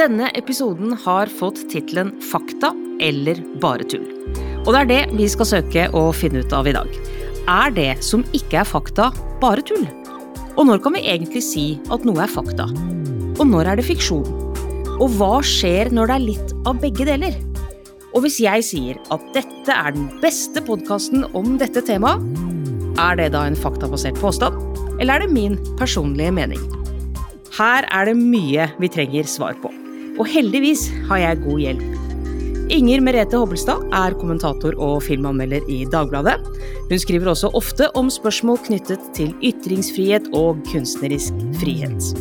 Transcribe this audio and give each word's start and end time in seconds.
Denne 0.00 0.30
episoden 0.32 0.94
har 1.02 1.28
fått 1.28 1.58
tittelen 1.68 2.14
Fakta 2.24 2.70
eller 3.04 3.36
bare 3.60 3.84
tull. 3.84 4.06
Og 4.62 4.70
det 4.72 4.78
er 4.78 4.86
det 4.88 5.00
vi 5.18 5.26
skal 5.28 5.48
søke 5.50 5.82
å 5.92 6.06
finne 6.16 6.40
ut 6.40 6.54
av 6.56 6.68
i 6.70 6.72
dag. 6.72 6.94
Er 7.52 7.74
det 7.76 7.90
som 8.06 8.22
ikke 8.32 8.62
er 8.62 8.68
fakta, 8.68 9.10
bare 9.42 9.60
tull? 9.66 9.84
Og 10.54 10.62
når 10.70 10.80
kan 10.80 10.96
vi 10.96 11.02
egentlig 11.04 11.42
si 11.44 11.64
at 11.92 12.06
noe 12.08 12.22
er 12.24 12.32
fakta? 12.32 12.70
Og 13.36 13.42
når 13.50 13.74
er 13.74 13.80
det 13.80 13.84
fiksjon? 13.90 14.24
Og 14.96 15.18
hva 15.18 15.42
skjer 15.44 15.92
når 15.92 16.08
det 16.08 16.16
er 16.16 16.24
litt 16.30 16.54
av 16.64 16.80
begge 16.80 17.04
deler? 17.10 17.36
Og 18.14 18.24
hvis 18.24 18.40
jeg 18.40 18.64
sier 18.70 19.02
at 19.12 19.28
dette 19.36 19.76
er 19.76 19.92
den 19.98 20.08
beste 20.24 20.64
podkasten 20.64 21.28
om 21.36 21.58
dette 21.60 21.84
temaet, 21.84 22.24
er 22.96 23.20
det 23.20 23.28
da 23.36 23.44
en 23.50 23.60
faktabasert 23.66 24.16
påstand, 24.22 24.56
eller 24.96 25.18
er 25.18 25.26
det 25.26 25.36
min 25.36 25.60
personlige 25.76 26.32
mening? 26.40 26.64
Her 27.60 27.84
er 27.92 28.08
det 28.08 28.16
mye 28.16 28.70
vi 28.80 28.92
trenger 28.96 29.28
svar 29.28 29.60
på. 29.60 29.68
Og 30.20 30.28
heldigvis 30.28 30.88
har 31.08 31.22
jeg 31.22 31.42
god 31.46 31.64
hjelp. 31.64 32.00
Inger 32.70 33.02
Merete 33.02 33.38
Hobbelstad 33.40 33.82
er 33.96 34.14
kommentator 34.14 34.76
og 34.78 35.00
filmanmelder 35.02 35.64
i 35.72 35.82
Dagbladet. 35.90 36.36
Hun 36.90 37.00
skriver 37.02 37.32
også 37.32 37.50
ofte 37.58 37.88
om 37.98 38.10
spørsmål 38.12 38.60
knyttet 38.68 39.08
til 39.16 39.32
ytringsfrihet 39.42 40.28
og 40.36 40.60
kunstnerisk 40.70 41.34
frihet. 41.58 42.12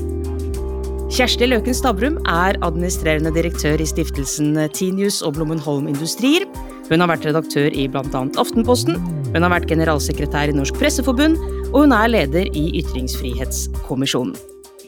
Kjersti 1.10 1.50
Løken 1.50 1.76
Stavrum 1.76 2.18
er 2.30 2.58
administrerende 2.66 3.34
direktør 3.36 3.82
i 3.82 3.88
stiftelsen 3.90 4.58
Tinius 4.74 5.20
og 5.26 5.36
Blommenholm 5.38 5.90
Industrier. 5.90 6.46
Hun 6.90 7.04
har 7.04 7.12
vært 7.12 7.28
redaktør 7.30 7.70
i 7.70 7.88
bl.a. 7.92 8.24
Aftenposten, 8.42 8.98
hun 9.34 9.46
har 9.46 9.54
vært 9.54 9.68
generalsekretær 9.70 10.54
i 10.54 10.56
Norsk 10.58 10.78
Presseforbund, 10.82 11.38
og 11.74 11.84
hun 11.84 11.94
er 11.98 12.14
leder 12.14 12.50
i 12.58 12.70
Ytringsfrihetskommisjonen. 12.82 14.34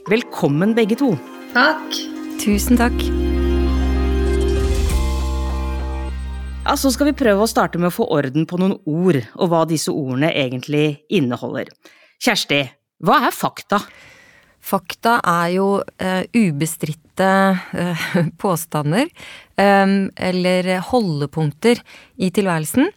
Velkommen 0.09 0.73
begge 0.77 0.97
to. 1.01 1.13
Takk. 1.53 2.20
Tusen 2.41 2.73
takk. 2.73 2.95
Ja, 6.65 6.73
Så 6.77 6.89
skal 6.89 7.11
vi 7.11 7.19
prøve 7.19 7.43
å 7.45 7.49
starte 7.49 7.77
med 7.77 7.91
å 7.91 7.93
få 7.93 8.07
orden 8.09 8.47
på 8.49 8.57
noen 8.57 8.79
ord, 8.89 9.19
og 9.37 9.51
hva 9.51 9.59
disse 9.69 9.93
ordene 9.93 10.31
egentlig 10.33 11.03
inneholder. 11.13 11.69
Kjersti, 12.21 12.63
hva 13.05 13.19
er 13.27 13.35
fakta? 13.35 13.77
Fakta 14.57 15.19
er 15.21 15.51
jo 15.53 15.67
uh, 15.81 16.23
ubestridte 16.33 17.29
uh, 17.77 18.07
påstander, 18.41 19.11
um, 19.61 20.09
eller 20.17 20.71
holdepunkter 20.89 21.83
i 22.17 22.31
tilværelsen. 22.33 22.89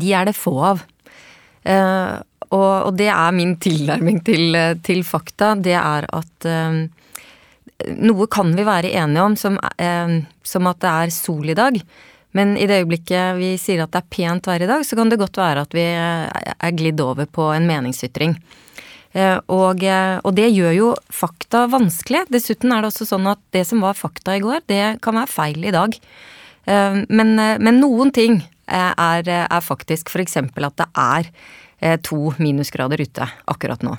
De 0.00 0.14
er 0.16 0.30
det 0.30 0.36
få 0.38 0.54
av. 0.70 0.80
Uh, 1.60 2.16
og, 2.48 2.72
og, 2.88 2.90
det 2.96 3.12
er 3.12 3.36
min 3.36 3.58
tilnærming 3.60 4.24
til, 4.24 4.56
til 4.80 5.04
fakta. 5.04 5.52
Det 5.60 5.76
er 5.76 6.08
at 6.08 6.48
noe 7.96 8.26
kan 8.30 8.52
vi 8.56 8.64
være 8.66 8.92
enige 9.00 9.24
om, 9.24 9.36
som, 9.38 9.58
som 10.42 10.70
at 10.70 10.80
det 10.82 10.90
er 10.90 11.12
sol 11.14 11.52
i 11.52 11.58
dag. 11.58 11.78
Men 12.36 12.54
i 12.56 12.66
det 12.70 12.84
øyeblikket 12.84 13.38
vi 13.40 13.54
sier 13.58 13.82
at 13.82 13.92
det 13.94 14.04
er 14.04 14.10
pent 14.14 14.46
vær 14.46 14.62
i 14.62 14.70
dag, 14.70 14.84
så 14.86 14.98
kan 14.98 15.10
det 15.10 15.18
godt 15.20 15.38
være 15.40 15.64
at 15.66 15.74
vi 15.74 15.82
eh, 15.82 16.26
er 16.54 16.76
glidd 16.76 17.02
over 17.02 17.26
på 17.26 17.48
en 17.56 17.66
meningsytring. 17.66 18.36
Eh, 19.10 19.38
og, 19.50 19.82
eh, 19.82 20.18
og, 20.22 20.30
det 20.38 20.50
gjør 20.54 20.76
jo 20.76 20.90
fakta 21.10 21.64
vanskelig. 21.72 22.28
Dessuten 22.30 22.74
er 22.74 22.82
det 22.84 22.92
også 22.92 23.08
sånn 23.08 23.26
at 23.32 23.42
det 23.56 23.64
som 23.66 23.82
var 23.82 23.98
fakta 23.98 24.38
i 24.38 24.44
går, 24.44 24.62
det 24.70 24.84
kan 25.02 25.18
være 25.18 25.32
feil 25.32 25.66
i 25.66 25.74
dag. 25.74 25.96
Men, 26.70 27.30
men 27.34 27.78
noen 27.80 28.12
ting 28.14 28.36
er, 28.68 29.24
er 29.26 29.62
faktisk 29.64 30.12
f.eks. 30.12 30.36
at 30.36 30.76
det 30.78 30.86
er 31.02 31.96
to 32.04 32.34
minusgrader 32.38 33.00
ute 33.00 33.26
akkurat 33.50 33.82
nå. 33.82 33.96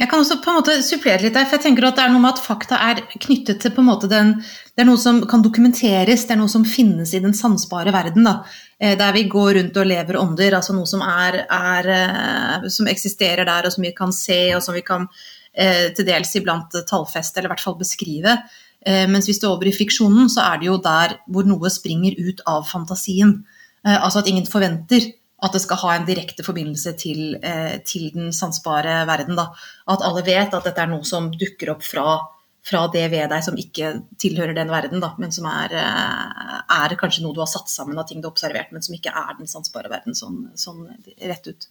Jeg 0.00 0.08
kan 0.08 0.22
også 0.22 0.38
på 0.40 0.48
en 0.48 0.56
måte 0.56 0.74
supplere 0.84 1.20
litt 1.20 1.34
der, 1.36 1.44
for 1.44 1.58
jeg 1.58 1.66
tenker 1.66 1.84
at 1.84 1.98
det 1.98 2.04
er 2.06 2.12
noe 2.14 2.22
med 2.22 2.32
at 2.32 2.40
fakta 2.40 2.78
er 2.80 3.02
knyttet 3.20 3.60
til 3.60 3.74
på 3.74 3.82
en 3.82 3.90
måte 3.90 4.08
den 4.08 4.38
Det 4.40 4.80
er 4.80 4.88
noe 4.88 5.00
som 5.00 5.18
kan 5.28 5.42
dokumenteres, 5.44 6.24
det 6.24 6.32
er 6.32 6.40
noe 6.40 6.48
som 6.48 6.64
finnes 6.64 7.12
i 7.12 7.20
den 7.20 7.34
sansbare 7.36 7.92
verden. 7.92 8.24
da, 8.24 8.44
eh, 8.80 8.96
Der 8.96 9.12
vi 9.12 9.28
går 9.28 9.54
rundt 9.58 9.76
og 9.76 9.86
lever 9.86 10.16
ånder, 10.16 10.56
altså 10.56 10.72
noe 10.72 10.86
som, 10.86 11.02
er, 11.02 11.44
er, 11.44 11.88
eh, 11.92 12.68
som 12.68 12.86
eksisterer 12.88 13.44
der, 13.44 13.66
og 13.66 13.72
som 13.72 13.82
vi 13.84 13.92
kan 13.92 14.12
se, 14.12 14.56
og 14.56 14.62
som 14.62 14.74
vi 14.74 14.80
kan 14.80 15.08
eh, 15.54 15.92
til 15.92 16.06
dels 16.06 16.34
iblant 16.36 16.72
tallfeste, 16.88 17.36
eller 17.38 17.50
i 17.50 17.52
hvert 17.52 17.60
fall 17.60 17.76
beskrive. 17.76 18.38
Mens 18.84 19.28
hvis 19.28 19.38
det 19.38 19.46
er 19.46 19.52
over 19.52 19.68
i 19.68 19.76
fiksjonen, 19.76 20.26
så 20.26 20.40
er 20.42 20.58
det 20.58 20.66
jo 20.66 20.76
der 20.82 21.20
hvor 21.30 21.44
noe 21.46 21.70
springer 21.70 22.16
ut 22.18 22.40
av 22.50 22.64
fantasien. 22.66 23.44
Altså 23.84 24.18
at 24.18 24.26
ingen 24.26 24.46
forventer 24.46 25.06
at 25.42 25.56
det 25.56 25.62
skal 25.64 25.80
ha 25.82 25.94
en 25.96 26.06
direkte 26.06 26.44
forbindelse 26.46 26.92
til, 27.00 27.34
eh, 27.42 27.78
til 27.86 28.10
den 28.14 28.30
sansbare 28.34 29.02
verden. 29.08 29.34
Da. 29.38 29.48
At 29.90 30.04
alle 30.06 30.22
vet 30.26 30.54
at 30.54 30.68
dette 30.68 30.78
er 30.78 30.90
noe 30.90 31.04
som 31.08 31.30
dukker 31.34 31.74
opp 31.74 31.82
fra, 31.82 32.20
fra 32.62 32.84
det 32.94 33.08
ved 33.10 33.28
deg 33.32 33.42
som 33.42 33.58
ikke 33.58 33.90
tilhører 34.22 34.54
den 34.54 34.70
verden, 34.70 35.02
da, 35.02 35.12
men 35.18 35.34
som 35.34 35.48
er, 35.50 35.74
eh, 35.74 36.62
er, 36.78 36.96
kanskje 37.00 37.24
noe 37.24 37.34
du 37.34 37.42
har 37.42 37.50
satt 37.50 37.68
sammen 37.68 37.98
av 37.98 38.06
ting 38.06 38.22
du 38.22 38.28
har 38.28 38.36
observert, 38.36 38.70
men 38.70 38.82
som 38.82 38.94
ikke 38.94 39.10
er 39.10 39.34
den 39.38 39.50
sansbare 39.50 39.90
verden 39.90 40.14
sånn, 40.14 40.52
sånn 40.54 40.86
rett 41.18 41.46
ut. 41.48 41.66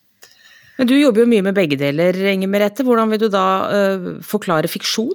Men 0.78 0.88
Du 0.88 0.98
jobber 0.98 1.22
jo 1.22 1.32
mye 1.32 1.44
med 1.44 1.56
begge 1.56 1.78
deler, 1.78 2.16
Inger 2.32 2.48
Merete. 2.48 2.84
Hvordan 2.84 3.10
vil 3.12 3.20
du 3.20 3.30
da 3.30 3.48
uh, 3.70 4.06
forklare 4.24 4.68
fiksjon? 4.72 5.14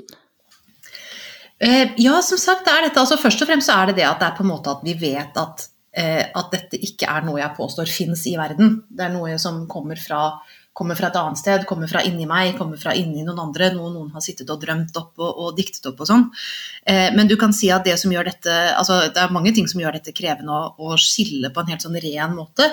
Uh, 1.59 1.91
ja, 1.97 2.21
som 2.23 2.39
sagt, 2.39 2.65
det 2.65 2.73
er 2.73 2.87
dette. 2.87 3.01
Altså, 3.01 3.17
først 3.19 3.43
og 3.43 3.49
fremst 3.49 3.73
er 3.73 3.91
det 3.91 3.97
det 3.97 4.07
at 4.07 4.21
det 4.21 4.29
er 4.29 4.37
på 4.37 4.45
en 4.45 4.53
måte 4.53 4.71
at 4.71 4.85
vi 4.87 4.95
vet 5.01 5.35
at 5.41 5.67
at 5.97 6.53
dette 6.53 6.77
ikke 6.77 7.09
er 7.09 7.25
noe 7.25 7.41
jeg 7.41 7.57
påstår 7.57 7.89
fins 7.89 8.27
i 8.29 8.35
verden. 8.37 8.83
Det 8.89 9.07
er 9.07 9.15
noe 9.15 9.39
som 9.41 9.63
kommer 9.71 9.97
fra, 9.97 10.21
kommer 10.77 10.99
fra, 10.99 11.09
et 11.09 11.17
annet 11.17 11.41
sted, 11.41 11.65
kommer 11.69 11.89
fra 11.89 12.03
inni 12.05 12.27
meg, 12.29 12.53
kommer 12.59 12.77
fra 12.77 12.93
inni 12.97 13.25
noen 13.25 13.41
andre, 13.47 13.71
noe 13.73 13.89
noen 13.95 14.11
har 14.13 14.25
sittet 14.25 14.51
og 14.53 14.61
drømt 14.61 14.97
opp 15.01 15.23
og, 15.25 15.31
og 15.47 15.55
diktet 15.57 15.89
opp 15.89 16.03
og 16.05 16.11
sånn. 16.11 16.27
Eh, 16.85 17.09
men 17.17 17.31
du 17.31 17.37
kan 17.41 17.55
si 17.57 17.71
at 17.73 17.87
det 17.89 17.97
som 18.01 18.13
gjør 18.13 18.29
dette 18.29 18.57
altså 18.77 18.99
det 19.09 19.23
er 19.23 19.33
mange 19.33 19.55
ting 19.57 19.71
som 19.71 19.81
gjør 19.81 19.97
dette 19.97 20.13
krevende 20.17 20.53
å, 20.53 20.75
å 20.77 20.99
skille 21.01 21.49
på 21.49 21.65
en 21.65 21.73
helt 21.73 21.87
sånn 21.87 21.97
ren 22.05 22.37
måte. 22.37 22.69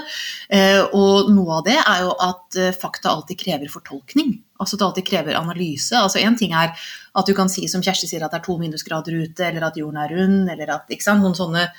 Eh, 0.51 0.81
og 0.91 1.31
noe 1.31 1.61
av 1.61 1.67
det 1.69 1.79
er 1.79 2.03
jo 2.03 2.11
at 2.27 2.59
fakta 2.81 3.13
alltid 3.13 3.39
krever 3.45 3.71
fortolkning. 3.71 4.35
Altså 4.59 4.77
det 4.77 4.85
alltid 4.85 5.07
krever 5.07 5.39
analyse. 5.39 5.95
Altså 5.95 6.19
Én 6.19 6.35
ting 6.39 6.51
er 6.55 6.75
at 6.75 7.27
du 7.27 7.33
kan 7.37 7.51
si 7.51 7.69
som 7.71 7.83
Kjersti 7.83 8.09
sier 8.09 8.23
at 8.25 8.35
det 8.35 8.41
er 8.41 8.47
to 8.47 8.59
minusgrader 8.59 9.15
ute, 9.15 9.47
eller 9.47 9.69
at 9.69 9.79
jorden 9.79 9.99
er 10.03 10.11
rund, 10.11 10.51
eller 10.51 10.75
at 10.75 10.91
ikke 10.91 11.07
sant, 11.07 11.23
noen 11.23 11.37
sånne 11.37 11.69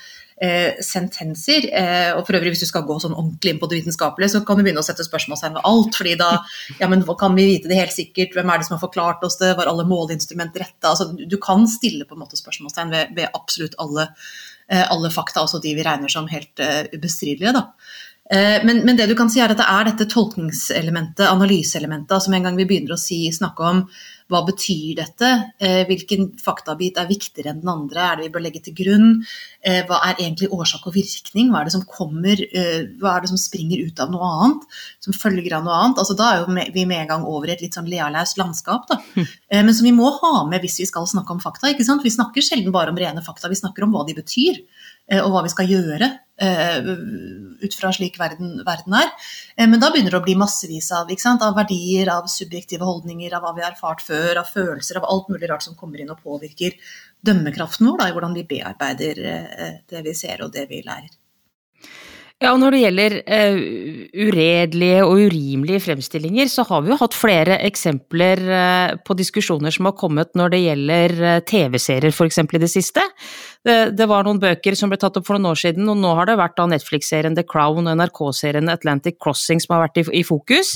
eh, 0.41 0.81
sentenser. 0.83 1.67
Eh, 1.71 2.11
og 2.15 2.25
for 2.27 2.37
øvrig, 2.37 2.53
hvis 2.53 2.65
du 2.65 2.69
skal 2.69 2.85
gå 2.87 2.97
sånn 3.01 3.15
ordentlig 3.15 3.53
inn 3.53 3.61
på 3.61 3.69
det 3.71 3.79
vitenskapelige, 3.81 4.33
så 4.33 4.41
kan 4.47 4.59
du 4.59 4.65
begynne 4.65 4.83
å 4.83 4.87
sette 4.87 5.05
spørsmålstegn 5.07 5.57
ved 5.57 5.67
alt. 5.69 5.95
fordi 5.95 6.15
da 6.19 6.31
ja, 6.79 6.89
men 6.91 7.05
kan 7.19 7.37
vi 7.37 7.47
vite 7.53 7.71
det 7.71 7.79
helt 7.79 7.95
sikkert? 7.95 8.35
Hvem 8.35 8.51
er 8.51 8.59
det 8.59 8.69
som 8.69 8.77
har 8.77 8.83
forklart 8.83 9.23
oss 9.27 9.39
det? 9.41 9.55
Var 9.57 9.71
alle 9.71 9.87
måleinstrumenter 9.89 10.65
rette? 10.65 10.91
Altså, 10.91 11.11
du 11.15 11.37
kan 11.41 11.67
stille 11.67 12.07
på 12.07 12.17
en 12.17 12.23
måte 12.25 12.39
spørsmålstegn 12.39 12.91
ved, 12.93 13.15
ved 13.15 13.31
absolutt 13.33 13.77
alle, 13.79 14.09
eh, 14.69 14.83
alle, 14.83 15.13
fakta, 15.13 15.45
også 15.45 15.63
de 15.63 15.75
vi 15.77 15.85
regner 15.85 16.11
som 16.11 16.27
helt 16.31 16.59
eh, 16.59 16.83
ubestridelige. 16.95 17.55
da. 17.55 17.69
Eh, 18.31 18.65
men, 18.65 18.85
men, 18.85 18.97
det 18.97 19.05
du 19.05 19.13
kan 19.17 19.29
si 19.29 19.37
er 19.41 19.51
at 19.53 19.59
det 19.59 19.67
er 19.69 19.85
dette 19.85 20.09
tolkningselementet, 20.09 21.27
analyseelementet, 21.29 22.23
som 22.23 22.33
en 22.33 22.47
gang 22.47 22.55
vi 22.57 22.65
begynner 22.65 22.95
å 22.95 22.99
si, 22.99 23.27
snakke 23.33 23.69
om 23.69 23.83
hva 24.33 24.39
betyr 24.47 24.95
dette, 24.97 25.29
eh, 25.61 25.83
hvilken 25.85 26.31
faktabit 26.41 26.97
er 26.97 27.05
viktigere 27.05 27.51
enn 27.51 27.59
den 27.61 27.69
andre, 27.69 28.01
er 28.01 28.17
det 28.17 28.25
vi 28.25 28.31
bør 28.33 28.43
legge 28.47 28.63
til 28.65 28.73
grunn, 28.79 29.11
eh, 29.61 29.83
hva 29.85 29.99
er 30.07 30.15
egentlig 30.15 30.49
årsak 30.49 30.87
og 30.89 30.95
virkning, 30.95 31.51
hva 31.53 31.61
er 31.61 31.69
det 31.69 31.75
som 31.75 31.85
kommer, 31.85 32.41
hva 32.97 33.13
er 33.13 33.21
det 33.21 33.29
som 33.29 33.37
springer 33.43 33.85
ut 33.85 34.01
av 34.01 34.09
noe 34.09 34.31
annet, 34.39 34.65
som 35.05 35.13
følger 35.13 35.53
av 35.59 35.67
noe 35.67 35.77
annet. 35.83 36.01
Altså, 36.01 36.17
da 36.17 36.31
er 36.33 36.73
vi 36.73 36.87
med 36.89 37.03
en 37.03 37.11
gang 37.13 37.29
over 37.29 37.51
i 37.51 37.53
et 37.53 37.61
litt 37.61 37.77
sånn 37.77 37.91
lealaust 37.91 38.41
landskap, 38.41 38.89
da. 38.89 38.97
Men 39.53 39.73
som 39.77 39.85
vi 39.85 39.93
må 39.93 40.09
ha 40.09 40.33
med 40.49 40.65
hvis 40.65 40.79
vi 40.81 40.89
skal 40.89 41.05
snakke 41.05 41.35
om 41.35 41.43
fakta. 41.43 41.69
ikke 41.69 41.85
sant? 41.85 42.01
Vi 42.01 42.09
snakker 42.09 42.41
sjelden 42.41 42.73
bare 42.73 42.89
om 42.89 42.97
rene 42.97 43.21
fakta, 43.21 43.51
vi 43.53 43.61
snakker 43.61 43.85
om 43.85 43.93
hva 43.93 44.07
de 44.07 44.17
betyr. 44.17 44.63
Og 45.21 45.29
hva 45.29 45.43
vi 45.45 45.53
skal 45.53 45.69
gjøre 45.69 46.07
ut 47.61 47.77
fra 47.79 47.91
slik 47.95 48.19
verden, 48.19 48.57
verden 48.67 48.97
er. 48.99 49.11
Eh, 49.57 49.67
men 49.67 49.81
da 49.81 49.91
begynner 49.93 50.15
det 50.15 50.21
å 50.21 50.25
bli 50.27 50.37
massevis 50.39 50.91
av, 50.95 51.11
av, 51.35 51.57
verdier, 51.57 52.11
av 52.13 52.29
subjektive 52.31 52.87
holdninger, 52.87 53.33
av 53.35 53.45
hva 53.45 53.55
vi 53.57 53.65
har 53.65 53.73
erfart 53.73 54.05
før, 54.05 54.41
av 54.41 54.49
følelser, 54.53 55.01
av 55.01 55.09
alt 55.09 55.29
mulig 55.33 55.51
rart 55.51 55.65
som 55.65 55.77
kommer 55.79 56.01
inn 56.01 56.13
og 56.13 56.23
påvirker 56.23 56.77
dømmekraften 57.25 57.89
vår 57.89 58.01
da, 58.01 58.09
i 58.09 58.17
hvordan 58.17 58.35
vi 58.37 58.47
bearbeider 58.49 59.21
det 59.89 60.01
vi 60.05 60.13
ser 60.17 60.43
og 60.45 60.51
det 60.53 60.67
vi 60.69 60.83
lærer. 60.85 61.13
Ja, 62.43 62.51
og 62.51 62.59
Når 62.59 62.75
det 62.75 62.79
gjelder 62.81 63.13
uh, 63.31 63.59
uredelige 64.27 65.03
og 65.05 65.21
urimelige 65.23 65.79
fremstillinger, 65.85 66.49
så 66.51 66.65
har 66.67 66.83
vi 66.83 66.91
jo 66.91 66.97
hatt 66.99 67.15
flere 67.15 67.61
eksempler 67.63 68.41
uh, 68.43 68.97
på 69.07 69.15
diskusjoner 69.15 69.71
som 69.71 69.87
har 69.87 69.95
kommet 69.95 70.33
når 70.35 70.51
det 70.51 70.59
gjelder 70.65 71.15
uh, 71.23 71.37
TV-serier 71.47 72.11
f.eks. 72.11 72.41
i 72.43 72.61
det 72.61 72.69
siste. 72.73 73.05
Det, 73.65 73.77
det, 73.97 74.07
var 74.09 74.27
noen 74.27 74.41
bøker 74.41 74.77
som 74.77 74.91
ble 74.91 74.99
tatt 75.01 75.17
opp 75.19 75.27
for 75.27 75.39
noen 75.39 75.51
år 75.53 75.61
siden, 75.63 75.89
og 75.89 75.97
nå 76.01 76.13
har 76.19 76.29
det 76.29 76.37
vært 76.39 76.61
Netflix-serien 76.69 77.37
The 77.37 77.45
Crown 77.47 77.89
og 77.89 77.97
NRK-serien 77.97 78.69
Atlantic 78.71 79.17
Crossing 79.21 79.61
som 79.63 79.75
har 79.75 79.87
vært 79.87 80.01
i, 80.03 80.05
i 80.21 80.23
fokus. 80.25 80.75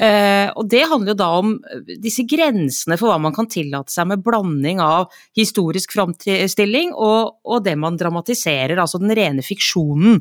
og 0.00 0.68
det 0.70 0.84
handler 0.88 1.12
jo 1.12 1.18
da 1.18 1.28
om 1.40 1.56
disse 2.00 2.24
grensene 2.28 2.96
for 3.00 3.10
hva 3.10 3.18
man 3.20 3.34
kan 3.36 3.48
tillate 3.50 3.92
seg 3.92 4.08
med 4.08 4.22
blanding 4.24 4.80
av 4.80 5.10
historisk 5.36 5.92
framstilling 5.96 6.94
og, 6.94 7.40
og 7.44 7.64
det 7.66 7.76
man 7.80 7.98
dramatiserer, 8.00 8.78
altså 8.78 9.00
den 9.02 9.14
rene 9.16 9.44
fiksjonen. 9.44 10.20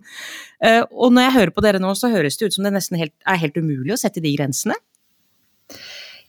Eh, 0.64 0.82
og 0.92 1.14
når 1.14 1.28
jeg 1.28 1.36
hører 1.38 1.56
på 1.56 1.64
dere 1.64 1.82
nå, 1.82 1.94
så 1.96 2.12
høres 2.12 2.40
det 2.40 2.50
ut 2.50 2.58
som 2.58 2.68
det 2.68 2.74
nesten 2.76 3.00
helt, 3.00 3.16
er 3.28 3.42
helt 3.42 3.60
umulig 3.60 3.96
å 3.96 4.00
sette 4.00 4.24
de 4.24 4.34
grensene. 4.36 4.78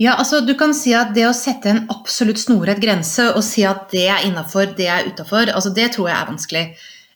Ja, 0.01 0.15
altså 0.17 0.41
du 0.41 0.55
kan 0.57 0.73
si 0.77 0.95
at 0.97 1.13
det 1.13 1.27
å 1.29 1.35
sette 1.37 1.69
en 1.69 1.83
absolutt 1.93 2.41
snorrett 2.41 2.81
grense 2.81 3.27
og 3.35 3.43
si 3.45 3.67
at 3.69 3.91
det 3.93 4.07
er 4.09 4.25
innafor, 4.31 4.73
det 4.79 4.89
er 4.89 5.11
utafor, 5.11 5.53
altså 5.53 5.75
det 5.77 5.91
tror 5.93 6.09
jeg 6.09 6.17
er 6.17 6.31
vanskelig. 6.31 6.63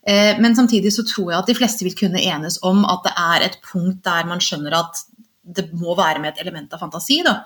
Eh, 0.05 0.41
men 0.43 0.57
samtidig 0.57 0.93
så 0.93 1.07
tror 1.09 1.31
jeg 1.31 1.39
at 1.39 1.49
de 1.49 1.57
fleste 1.57 1.87
vil 1.87 1.97
kunne 1.97 2.21
enes 2.21 2.59
om 2.67 2.83
at 2.85 3.07
det 3.07 3.15
er 3.17 3.47
et 3.47 3.57
punkt 3.65 4.03
der 4.05 4.29
man 4.29 4.43
skjønner 4.45 4.77
at 4.77 5.01
det 5.45 5.67
må 5.77 5.93
være 5.99 6.23
med 6.23 6.33
et 6.33 6.41
element 6.43 6.73
av 6.73 6.81
fantasi. 6.81 7.19
Da. 7.25 7.37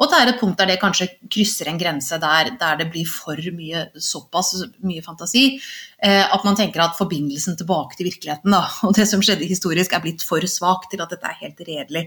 Og 0.00 0.10
det 0.10 0.18
er 0.20 0.30
et 0.32 0.40
punkt 0.40 0.58
der 0.58 0.72
det 0.72 0.80
kanskje 0.82 1.08
krysser 1.30 1.70
en 1.70 1.78
grense 1.78 2.18
der, 2.20 2.54
der 2.60 2.80
det 2.80 2.88
blir 2.92 3.08
for 3.08 3.38
mye 3.54 3.86
såpass 3.94 4.54
mye 4.82 5.04
fantasi 5.04 5.44
eh, 5.54 6.24
at 6.24 6.46
man 6.46 6.58
tenker 6.58 6.82
at 6.82 6.98
forbindelsen 6.98 7.58
tilbake 7.60 7.98
til 7.98 8.10
virkeligheten 8.10 8.54
da, 8.54 8.64
og 8.86 8.94
det 8.98 9.06
som 9.10 9.22
skjedde 9.24 9.48
historisk, 9.50 9.94
er 9.94 10.04
blitt 10.04 10.24
for 10.26 10.44
svak 10.50 10.88
til 10.90 11.04
at 11.04 11.14
dette 11.14 11.30
er 11.30 11.42
helt 11.44 11.66
redelig. 11.68 12.06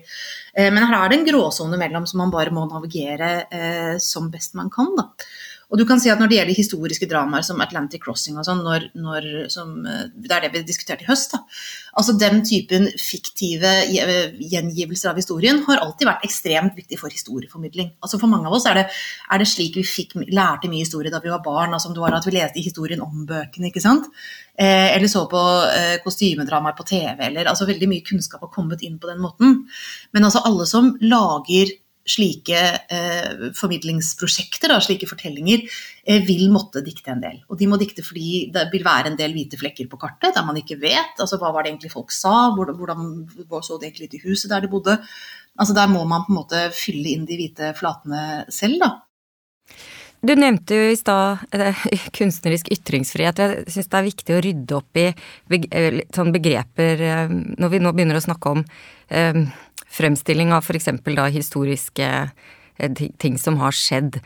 Eh, 0.54 0.72
men 0.74 0.84
her 0.84 1.00
er 1.00 1.12
det 1.12 1.22
en 1.22 1.30
gråsone 1.32 1.80
mellom 1.80 2.08
som 2.10 2.24
man 2.26 2.34
bare 2.34 2.54
må 2.56 2.68
navigere 2.68 3.32
eh, 3.48 3.94
som 4.04 4.32
best 4.34 4.58
man 4.60 4.74
kan. 4.74 4.92
Da. 4.98 5.12
Og 5.68 5.80
du 5.80 5.84
kan 5.88 6.00
si 6.00 6.08
at 6.12 6.20
Når 6.20 6.30
det 6.32 6.38
gjelder 6.38 6.56
historiske 6.56 7.08
dramaer 7.12 7.44
som 7.44 7.60
Atlantic 7.62 8.02
Crossing, 8.04 8.38
og 8.40 8.46
sånn, 8.48 8.62
eh, 8.72 10.04
det 10.16 10.32
er 10.32 10.46
det 10.46 10.52
vi 10.54 10.64
diskuterte 10.64 11.04
i 11.04 11.10
høst 11.10 11.34
da. 11.36 11.42
altså 12.00 12.18
Den 12.18 12.40
typen 12.44 12.88
fiktive 12.96 13.74
gjengivelser 13.92 15.12
av 15.12 15.20
historien 15.20 15.64
har 15.68 15.84
alltid 15.84 16.08
vært 16.08 16.24
ekstremt 16.24 16.76
viktig 16.76 17.00
for 17.00 17.12
historieformidling. 17.12 17.92
Altså 18.02 18.20
For 18.20 18.28
mange 18.32 18.48
av 18.48 18.54
oss 18.54 18.66
er 18.66 18.80
det, 18.80 18.86
er 19.32 19.38
det 19.40 19.48
slik 19.48 19.76
vi 19.76 19.84
fikk, 19.84 20.16
lærte 20.32 20.72
mye 20.72 20.86
historie 20.86 21.12
da 21.12 21.20
vi 21.20 21.30
var 21.30 21.44
barn. 21.44 21.74
altså 21.74 21.90
om 21.90 21.96
du 21.96 22.00
var 22.00 22.14
At 22.14 22.26
vi 22.26 22.32
leste 22.32 22.64
historien 22.64 23.02
om 23.02 23.26
bøkene. 23.26 23.68
ikke 23.68 23.82
sant? 23.82 24.08
Eh, 24.58 24.96
eller 24.96 25.08
så 25.08 25.28
på 25.30 25.42
eh, 25.70 25.98
kostymedramaer 26.04 26.78
på 26.78 26.84
TV. 26.84 27.18
eller 27.28 27.46
altså 27.46 27.68
Veldig 27.68 27.90
mye 27.90 28.06
kunnskap 28.08 28.42
har 28.42 28.50
kommet 28.50 28.82
inn 28.82 29.00
på 29.00 29.08
den 29.08 29.20
måten. 29.20 29.68
Men 30.14 30.24
altså 30.24 30.42
alle 30.46 30.66
som 30.66 30.96
lager 31.02 31.76
slike 32.08 32.60
eh, 32.94 33.48
formidlingsprosjekter, 33.58 34.72
da, 34.72 34.80
slike 34.84 35.10
fortellinger, 35.10 35.66
eh, 36.08 36.22
vil 36.28 36.48
måtte 36.54 36.84
dikte 36.86 37.14
en 37.14 37.24
del. 37.24 37.42
Og 37.52 37.60
de 37.60 37.68
må 37.70 37.80
dikte 37.82 38.06
fordi 38.06 38.48
det 38.54 38.68
vil 38.74 38.86
være 38.88 39.12
en 39.12 39.20
del 39.20 39.36
hvite 39.36 39.60
flekker 39.60 39.90
på 39.92 40.00
kartet 40.02 40.38
der 40.38 40.48
man 40.48 40.60
ikke 40.60 40.80
vet. 40.82 41.18
altså 41.20 41.40
Hva 41.42 41.52
var 41.56 41.66
det 41.66 41.74
egentlig 41.74 41.94
folk 41.94 42.14
sa? 42.16 42.54
Hvordan, 42.56 42.80
hvordan 43.48 43.66
så 43.66 43.78
det 43.78 43.92
egentlig 43.92 44.12
ut 44.12 44.18
i 44.20 44.24
huset 44.30 44.54
der 44.54 44.64
de 44.64 44.72
bodde? 44.72 44.98
Altså 45.58 45.74
Der 45.74 45.90
må 45.92 46.06
man 46.06 46.24
på 46.26 46.34
en 46.34 46.42
måte 46.42 46.64
fylle 46.76 47.12
inn 47.14 47.28
de 47.28 47.38
hvite 47.40 47.74
flatene 47.78 48.46
selv, 48.54 48.80
da. 48.84 48.94
Du 50.18 50.34
nevnte 50.34 50.74
jo 50.74 50.90
i 50.90 50.98
stad 50.98 51.44
eh, 51.54 51.86
kunstnerisk 52.18 52.72
ytringsfrihet. 52.74 53.42
Jeg 53.42 53.74
syns 53.74 53.90
det 53.92 54.00
er 54.00 54.08
viktig 54.08 54.36
å 54.36 54.44
rydde 54.44 54.78
opp 54.80 55.00
i 55.00 55.08
sånne 56.16 56.34
begreper 56.34 57.04
eh, 57.06 57.34
når 57.58 57.74
vi 57.74 57.82
nå 57.84 57.94
begynner 57.94 58.20
å 58.20 58.26
snakke 58.26 58.56
om 58.56 58.64
fremstilling 59.98 60.54
av 60.54 60.66
f.eks. 60.66 60.90
da 61.06 61.28
historiske 61.32 62.08
eh, 62.78 63.04
ting 63.18 63.38
som 63.38 63.60
har 63.62 63.76
skjedd. 63.76 64.20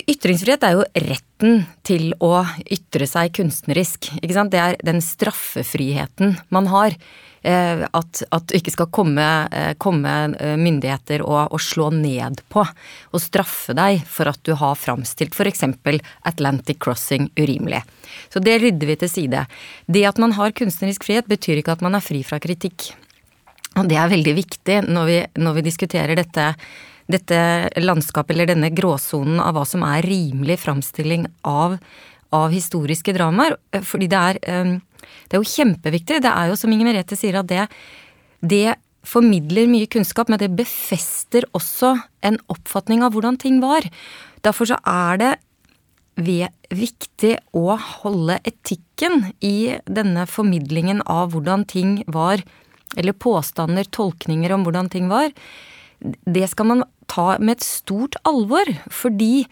Ytringsfrihet 0.00 0.62
er 0.64 0.76
jo 0.76 0.84
retten 1.08 1.64
til 1.86 2.12
å 2.22 2.44
ytre 2.70 3.08
seg 3.10 3.34
kunstnerisk. 3.40 4.12
Ikke 4.20 4.36
sant? 4.36 4.52
Det 4.54 4.60
er 4.62 4.78
den 4.86 5.02
straffefriheten 5.02 6.38
man 6.54 6.70
har. 6.70 6.94
Eh, 7.40 7.82
at, 7.88 8.20
at 8.36 8.50
det 8.50 8.60
ikke 8.60 8.74
skal 8.74 8.90
komme, 8.92 9.26
eh, 9.56 9.72
komme 9.80 10.12
myndigheter 10.60 11.24
og, 11.24 11.48
og, 11.48 11.62
slå 11.64 11.88
ned 11.96 12.42
på 12.52 12.60
og 12.60 13.22
straffe 13.24 13.72
deg 13.72 14.02
for 14.04 14.28
at 14.28 14.42
du 14.44 14.52
har 14.60 14.76
framstilt 14.76 15.32
f.eks. 15.32 15.64
Atlantic 16.28 16.82
Crossing 16.84 17.30
urimelig. 17.40 17.80
Så 18.28 18.44
det 18.44 18.60
rydder 18.60 18.92
vi 18.92 18.98
til 19.00 19.14
side. 19.16 19.46
Det 19.88 20.04
at 20.06 20.20
man 20.20 20.36
har 20.36 20.52
kunstnerisk 20.52 21.08
frihet 21.08 21.32
betyr 21.32 21.64
ikke 21.64 21.80
at 21.80 21.86
man 21.86 21.96
er 21.96 22.04
fri 22.04 22.20
fra 22.26 22.38
kritikk. 22.42 22.92
Og 23.78 23.88
det 23.90 23.98
er 24.00 24.10
veldig 24.10 24.34
viktig 24.34 24.78
når 24.90 25.08
vi, 25.08 25.18
når 25.42 25.58
vi 25.58 25.66
diskuterer 25.68 26.18
dette, 26.18 26.46
dette 27.10 27.40
landskapet, 27.78 28.34
eller 28.34 28.50
denne 28.50 28.72
gråsonen 28.74 29.38
av 29.42 29.54
hva 29.56 29.64
som 29.68 29.84
er 29.86 30.06
rimelig 30.06 30.58
framstilling 30.64 31.28
av, 31.46 31.78
av 32.34 32.50
historiske 32.54 33.14
dramaer. 33.16 33.56
Fordi 33.86 34.10
det 34.10 34.20
er, 34.20 34.40
eh, 34.42 34.76
det 35.28 35.38
er 35.38 35.42
jo 35.42 35.54
kjempeviktig. 35.54 36.22
Det 36.26 36.32
er 36.32 36.50
jo 36.50 36.58
som 36.58 36.72
Inger 36.74 36.90
Merete 36.90 37.18
sier, 37.18 37.38
at 37.40 37.50
det, 37.50 37.68
det 38.42 38.74
formidler 39.06 39.70
mye 39.70 39.88
kunnskap, 39.90 40.28
men 40.28 40.40
det 40.42 40.50
befester 40.58 41.46
også 41.56 41.94
en 42.26 42.36
oppfatning 42.52 43.04
av 43.06 43.14
hvordan 43.14 43.38
ting 43.40 43.60
var. 43.62 43.86
Derfor 44.44 44.72
så 44.72 44.80
er 44.84 45.22
det 45.22 45.36
viktig 46.70 47.36
å 47.56 47.78
holde 47.78 48.40
etikken 48.44 49.30
i 49.40 49.78
denne 49.88 50.26
formidlingen 50.28 51.00
av 51.08 51.32
hvordan 51.32 51.64
ting 51.70 52.02
var 52.12 52.42
eller 52.96 53.12
påstander, 53.12 53.90
tolkninger 53.90 54.52
om 54.54 54.66
hvordan 54.66 54.90
ting 54.90 55.10
var, 55.10 55.30
det 56.00 56.48
skal 56.50 56.66
man 56.66 56.84
ta 57.10 57.38
med 57.38 57.58
et 57.58 57.66
stort 57.66 58.16
alvor. 58.28 58.64
Fordi 58.90 59.46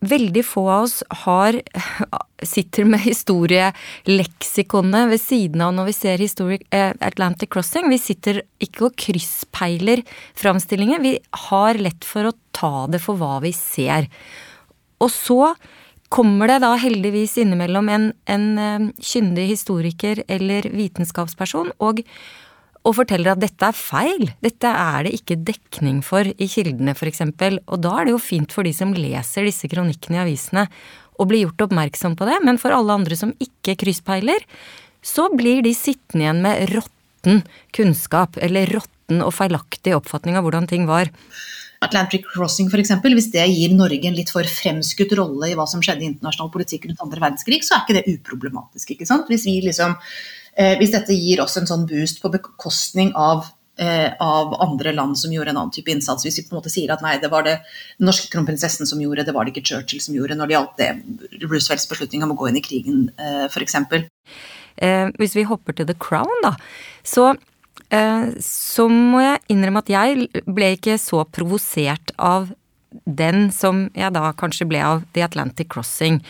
veldig 0.00 0.44
få 0.46 0.70
av 0.70 0.82
oss 0.86 1.02
har 1.24 1.60
sitter 2.54 2.84
med 2.88 3.00
historieleksikonet 3.04 5.10
ved 5.12 5.20
siden 5.22 5.60
av 5.64 5.72
når 5.76 5.84
vi 5.90 5.94
ser 5.96 6.22
Historic 6.22 6.62
eh, 6.74 6.92
Atlantic 7.04 7.48
Crossing. 7.52 7.86
Vi 7.92 7.98
sitter 8.00 8.34
ikke 8.64 8.84
og 8.88 8.96
krysspeiler 8.98 9.98
framstillingen. 10.38 11.04
Vi 11.04 11.14
har 11.48 11.72
lett 11.82 12.04
for 12.06 12.22
å 12.28 12.36
ta 12.56 12.86
det 12.90 13.00
for 13.04 13.14
hva 13.20 13.34
vi 13.44 13.52
ser. 13.56 14.02
Og 15.02 15.10
så 15.14 15.42
kommer 16.12 16.48
det 16.50 16.60
da 16.64 16.72
heldigvis 16.80 17.36
innimellom 17.42 17.88
en, 17.92 18.10
en 18.30 18.46
uh, 18.58 18.90
kyndig 19.00 19.48
historiker 19.50 20.22
eller 20.28 20.68
vitenskapsperson 20.72 21.72
og, 21.84 22.00
og, 22.82 22.92
forteller 22.96 23.34
at 23.34 23.42
dette 23.42 23.68
er 23.68 23.76
feil. 23.76 24.30
Dette 24.44 24.72
er 24.72 25.06
det 25.06 25.16
ikke 25.18 25.40
dekning 25.50 26.00
for 26.06 26.24
i 26.24 26.48
kildene, 26.48 26.96
f.eks. 26.96 27.24
Og 27.66 27.76
da 27.84 27.94
er 27.98 28.08
det 28.08 28.16
jo 28.16 28.22
fint 28.22 28.54
for 28.54 28.66
de 28.66 28.72
som 28.76 28.96
leser 28.96 29.48
disse 29.48 29.68
kronikkene 29.70 30.20
i 30.20 30.24
avisene 30.24 30.68
og 31.18 31.30
blir 31.30 31.44
gjort 31.46 31.66
oppmerksom 31.66 32.14
på 32.18 32.28
det, 32.28 32.38
men 32.46 32.60
for 32.62 32.72
alle 32.74 32.94
andre 32.94 33.16
som 33.18 33.34
ikke 33.42 33.74
krysspeiler, 33.82 34.44
så 35.02 35.26
blir 35.34 35.64
de 35.66 35.74
sittende 35.74 36.24
igjen 36.24 36.42
med 36.44 36.70
råtten 36.72 37.42
kunnskap, 37.74 38.38
eller 38.40 38.70
råtten 38.70 39.24
og 39.24 39.34
feilaktig 39.34 39.96
oppfatning 39.96 40.38
av 40.38 40.46
hvordan 40.46 40.68
ting 40.70 40.86
var. 40.88 41.10
Atlantic 41.84 42.24
Crossing 42.26 42.70
f.eks., 42.70 42.94
hvis 43.04 43.30
det 43.34 43.44
gir 43.52 43.74
Norge 43.76 44.08
en 44.08 44.16
litt 44.16 44.32
for 44.34 44.46
fremskutt 44.46 45.14
rolle 45.18 45.50
i 45.50 45.54
hva 45.58 45.66
som 45.70 45.82
skjedde 45.84 46.04
i 46.04 46.10
internasjonal 46.10 46.50
politikk 46.54 46.88
rundt 46.88 47.04
andre 47.04 47.22
verdenskrig, 47.22 47.60
så 47.66 47.76
er 47.76 47.84
ikke 47.84 47.98
det 48.00 48.16
uproblematisk. 48.16 48.94
ikke 48.94 49.06
sant? 49.06 49.30
Hvis, 49.30 49.46
liksom, 49.46 49.94
eh, 50.56 50.74
hvis 50.80 50.94
dette 50.94 51.14
gir 51.14 51.42
oss 51.44 51.56
en 51.60 51.70
sånn 51.70 51.86
boost 51.86 52.18
på 52.22 52.32
bekostning 52.34 53.12
av, 53.14 53.46
eh, 53.78 54.10
av 54.18 54.56
andre 54.60 54.92
land 54.92 55.18
som 55.18 55.30
gjorde 55.30 55.54
en 55.54 55.62
annen 55.62 55.74
type 55.74 55.92
innsats, 55.92 56.26
hvis 56.26 56.40
vi 56.40 56.46
på 56.48 56.56
en 56.56 56.60
måte 56.60 56.74
sier 56.74 56.90
at 56.90 57.02
nei, 57.04 57.18
det 57.22 57.30
var 57.30 57.46
det 57.46 57.60
den 57.98 58.10
norske 58.10 58.30
kronprinsessen 58.32 58.86
som 58.86 58.98
gjorde, 58.98 59.24
det 59.24 59.34
var 59.34 59.44
det 59.44 59.54
ikke 59.54 59.66
Churchill 59.70 60.02
som 60.02 60.14
gjorde 60.18 60.34
når 60.34 60.46
det 60.46 60.56
gjaldt 60.56 60.78
det 60.82 61.46
Roosevelts 61.46 61.86
beslutning 61.86 62.26
om 62.26 62.34
å 62.34 62.38
gå 62.38 62.48
inn 62.50 62.58
i 62.58 62.64
krigen 62.64 63.12
eh, 63.18 63.46
f.eks. 63.46 63.78
Eh, 64.78 65.06
hvis 65.18 65.36
vi 65.38 65.46
hopper 65.46 65.72
til 65.74 65.86
The 65.86 65.94
Crown, 65.94 66.42
da, 66.42 66.56
så 67.06 67.36
så 67.88 68.84
må 68.92 69.22
jeg 69.22 69.40
innrømme 69.54 69.80
at 69.80 69.88
jeg 69.88 70.26
ble 70.44 70.74
ikke 70.76 70.98
så 71.00 71.22
provosert 71.24 72.12
av 72.20 72.50
den 73.04 73.48
som 73.52 73.86
jeg 73.96 74.12
da 74.14 74.30
kanskje 74.36 74.66
ble 74.68 74.80
av 74.84 75.04
The 75.16 75.24
Atlantic 75.26 75.70
Crossing. 75.72 76.20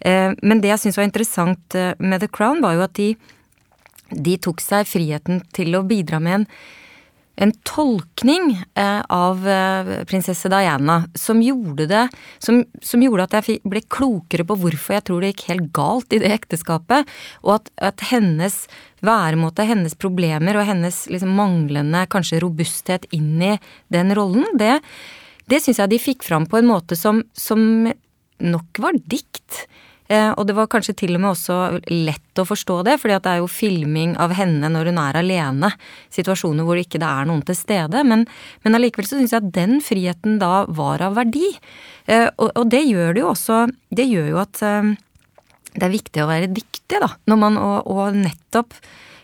Eh, 0.00 0.32
men 0.42 0.60
det 0.62 0.72
jeg 0.72 0.84
syns 0.84 0.98
var 1.00 1.08
interessant 1.08 1.76
eh, 1.78 1.94
med 1.98 2.22
The 2.22 2.30
Crown, 2.32 2.62
var 2.64 2.76
jo 2.76 2.84
at 2.86 2.94
de, 2.98 3.12
de 4.12 4.36
tok 4.42 4.62
seg 4.62 4.88
friheten 4.90 5.42
til 5.56 5.76
å 5.78 5.84
bidra 5.86 6.20
med 6.22 6.42
en 6.42 6.48
en 7.36 7.52
tolkning 7.64 8.64
eh, 8.74 9.00
av 9.08 9.48
eh, 9.48 9.92
prinsesse 10.08 10.50
Diana 10.52 10.98
som 11.14 11.40
gjorde 11.42 11.86
det 11.88 12.02
som, 12.38 12.60
som, 12.84 13.02
gjorde 13.02 13.24
at 13.24 13.36
jeg 13.38 13.62
ble 13.64 13.82
klokere 13.88 14.44
på 14.46 14.58
hvorfor 14.60 14.98
jeg 14.98 15.06
tror 15.08 15.22
det 15.22 15.32
gikk 15.32 15.46
helt 15.48 15.70
galt 15.74 16.12
i 16.12 16.20
det 16.22 16.32
ekteskapet, 16.34 17.08
og 17.42 17.54
at, 17.56 17.72
at 17.92 18.04
hennes 18.12 18.58
væremåte, 19.02 19.66
hennes 19.66 19.96
problemer 19.98 20.60
og 20.60 20.68
hennes 20.68 21.04
liksom 21.10 21.32
manglende 21.38 22.04
kanskje 22.12 22.42
robusthet 22.44 23.08
inn 23.16 23.40
i 23.42 23.56
den 23.92 24.12
rollen, 24.18 24.46
det, 24.60 24.76
det 25.50 25.62
syns 25.64 25.80
jeg 25.80 25.94
de 25.94 26.02
fikk 26.02 26.26
fram 26.26 26.46
på 26.46 26.60
en 26.60 26.68
måte 26.68 26.98
som, 26.98 27.24
som 27.32 27.88
nok 28.42 28.82
var 28.82 28.98
dikt. 29.08 29.64
Eh, 30.12 30.30
og 30.36 30.44
det 30.48 30.56
var 30.56 30.68
kanskje 30.70 30.94
til 31.02 31.16
og 31.16 31.22
med 31.22 31.30
også 31.30 31.58
lett 31.88 32.40
å 32.40 32.44
forstå 32.44 32.80
det, 32.88 32.98
fordi 33.00 33.16
det 33.24 33.30
er 33.30 33.40
jo 33.40 33.50
filming 33.50 34.16
av 34.20 34.34
henne 34.36 34.68
når 34.72 34.90
hun 34.90 35.00
er 35.00 35.18
alene. 35.22 35.70
Situasjoner 36.12 36.66
hvor 36.68 36.80
ikke 36.80 37.00
det 37.00 37.08
er 37.08 37.28
noen 37.28 37.44
til 37.48 37.56
stede. 37.56 38.02
Men, 38.08 38.26
men 38.64 38.78
allikevel 38.78 39.08
så 39.08 39.20
syns 39.20 39.32
jeg 39.32 39.40
at 39.40 39.54
den 39.56 39.80
friheten 39.84 40.36
da 40.42 40.66
var 40.68 41.04
av 41.06 41.16
verdi. 41.20 41.54
Eh, 42.04 42.28
og, 42.36 42.50
og 42.50 42.68
det 42.72 42.82
gjør 42.84 43.14
det 43.14 43.22
jo 43.22 43.30
også 43.30 43.56
Det 43.94 44.04
gjør 44.08 44.32
jo 44.32 44.38
at 44.42 44.62
eh, 44.66 44.92
det 45.72 45.86
er 45.86 45.94
viktig 45.94 46.20
å 46.20 46.28
være 46.28 46.52
dyktig, 46.52 47.00
da. 47.00 47.08
Når 47.30 47.38
man, 47.40 47.56
og, 47.56 47.88
og 47.88 48.18
nettopp 48.18 48.76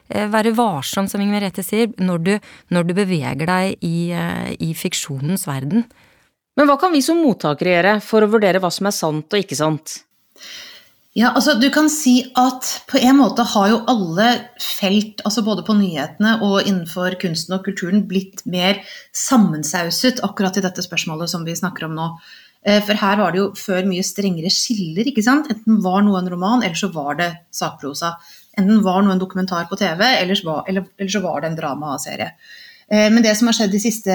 være 0.09 0.54
varsom, 0.57 1.04
som 1.04 1.21
Inger 1.21 1.35
Merete 1.35 1.61
sier, 1.61 1.90
når 2.00 2.23
du, 2.25 2.30
når 2.73 2.87
du 2.88 2.95
beveger 2.97 3.45
deg 3.45 3.83
i, 3.85 4.09
i 4.64 4.68
fiksjonens 4.73 5.45
verden. 5.45 5.85
Men 6.57 6.71
hva 6.71 6.78
kan 6.80 6.95
vi 6.97 7.02
som 7.04 7.21
mottakere 7.21 7.75
gjøre 7.75 7.92
for 8.00 8.25
å 8.25 8.30
vurdere 8.33 8.62
hva 8.64 8.71
som 8.73 8.88
er 8.88 8.97
sant 8.97 9.37
og 9.37 9.45
ikke 9.45 9.59
sant? 9.59 9.99
Ja, 11.19 11.33
altså 11.35 11.57
du 11.59 11.67
kan 11.75 11.89
si 11.91 12.21
at 12.39 12.69
på 12.87 13.01
en 13.01 13.17
måte 13.19 13.43
har 13.55 13.71
jo 13.73 13.79
alle 13.91 14.27
felt, 14.63 15.25
altså 15.27 15.43
både 15.43 15.65
på 15.67 15.75
nyhetene 15.75 16.37
og 16.47 16.61
innenfor 16.61 17.17
kunsten 17.19 17.57
og 17.57 17.65
kulturen, 17.67 18.05
blitt 18.07 18.45
mer 18.47 18.85
sammensauset 19.17 20.23
akkurat 20.27 20.61
i 20.61 20.63
dette 20.63 20.85
spørsmålet 20.85 21.33
som 21.33 21.47
vi 21.49 21.57
snakker 21.59 21.89
om 21.89 21.97
nå. 21.99 22.07
Eh, 22.63 22.79
for 22.87 23.01
her 23.01 23.19
var 23.19 23.35
det 23.35 23.43
jo 23.43 23.49
før 23.59 23.89
mye 23.91 24.07
strengere 24.07 24.53
skiller, 24.55 25.11
ikke 25.11 25.25
sant. 25.27 25.51
Enten 25.51 25.83
var 25.83 26.07
noe 26.07 26.21
en 26.23 26.31
roman, 26.31 26.63
eller 26.63 26.79
så 26.79 26.93
var 26.95 27.19
det 27.19 27.33
sakprosa. 27.55 28.15
Enten 28.55 28.85
var 28.87 29.03
noe 29.03 29.17
en 29.17 29.23
dokumentar 29.23 29.67
på 29.67 29.79
TV, 29.81 30.05
eller, 30.21 30.39
eller, 30.71 30.87
eller 30.99 31.15
så 31.17 31.25
var 31.27 31.43
det 31.43 31.51
en 31.51 31.59
dramaserie. 31.59 32.31
Eh, 32.90 33.11
men 33.12 33.23
det 33.23 33.35
som 33.37 33.50
har 33.50 33.57
skjedd 33.57 33.73
de 33.75 33.80
siste 33.83 34.14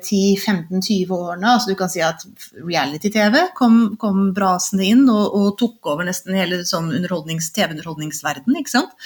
10-15-20 0.00 1.02
eh, 1.04 1.10
årene, 1.12 1.50
altså 1.50 1.72
du 1.72 1.76
kan 1.76 1.90
si 1.92 2.00
at 2.00 2.24
reality-TV 2.56 3.36
kom, 3.58 3.98
kom, 4.00 4.30
brasende 4.32 4.86
inn 4.88 5.02
og, 5.12 5.34
og, 5.36 5.48
tok 5.60 5.90
over 5.92 6.08
nesten 6.08 6.38
hele 6.38 6.62
sånn 6.68 6.88
underholdnings, 6.88 7.50
TV-underholdningsverden. 7.52 8.56
ikke 8.56 8.72
sant? 8.72 8.96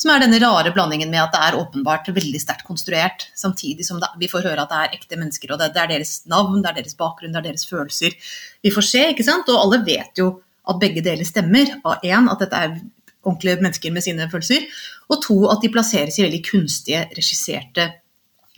Som 0.00 0.14
er 0.14 0.24
denne 0.24 0.40
rare 0.40 0.72
blandingen 0.72 1.12
med 1.12 1.20
at 1.26 1.36
det 1.36 1.42
er 1.50 1.58
åpenbart 1.60 2.08
veldig 2.16 2.40
sterkt 2.40 2.64
konstruert, 2.68 3.28
samtidig 3.36 3.84
som 3.84 4.00
det, 4.00 4.08
vi 4.22 4.30
får 4.32 4.48
høre 4.48 4.64
at 4.64 4.72
det 4.72 4.80
er 4.86 4.96
ekte 4.96 5.20
mennesker, 5.20 5.52
og 5.52 5.60
det, 5.60 5.74
det, 5.76 5.84
er 5.84 5.94
deres 5.98 6.16
navn, 6.30 6.62
det 6.64 6.72
er 6.72 6.80
deres 6.80 6.96
bakgrunn, 6.96 7.36
det 7.36 7.42
er 7.42 7.50
deres 7.52 7.68
følelser 7.68 8.16
vi 8.64 8.72
får 8.72 8.88
se. 8.88 9.06
ikke 9.12 9.26
sant? 9.26 9.52
Og 9.52 9.66
alle 9.66 9.84
vet 9.84 10.16
jo 10.24 10.32
at 10.70 10.80
begge 10.80 11.04
deler 11.04 11.28
stemmer. 11.28 11.76
Én, 12.00 12.32
at 12.32 12.40
dette 12.40 12.56
er 12.56 12.76
ordentlige 13.20 13.60
mennesker 13.60 13.92
med 13.92 14.04
sine 14.04 14.32
følelser, 14.32 14.64
og 15.12 15.20
to, 15.26 15.42
at 15.52 15.60
de 15.60 15.68
plasseres 15.72 16.16
i 16.16 16.24
veldig 16.24 16.40
kunstige, 16.46 17.04
regisserte 17.12 17.90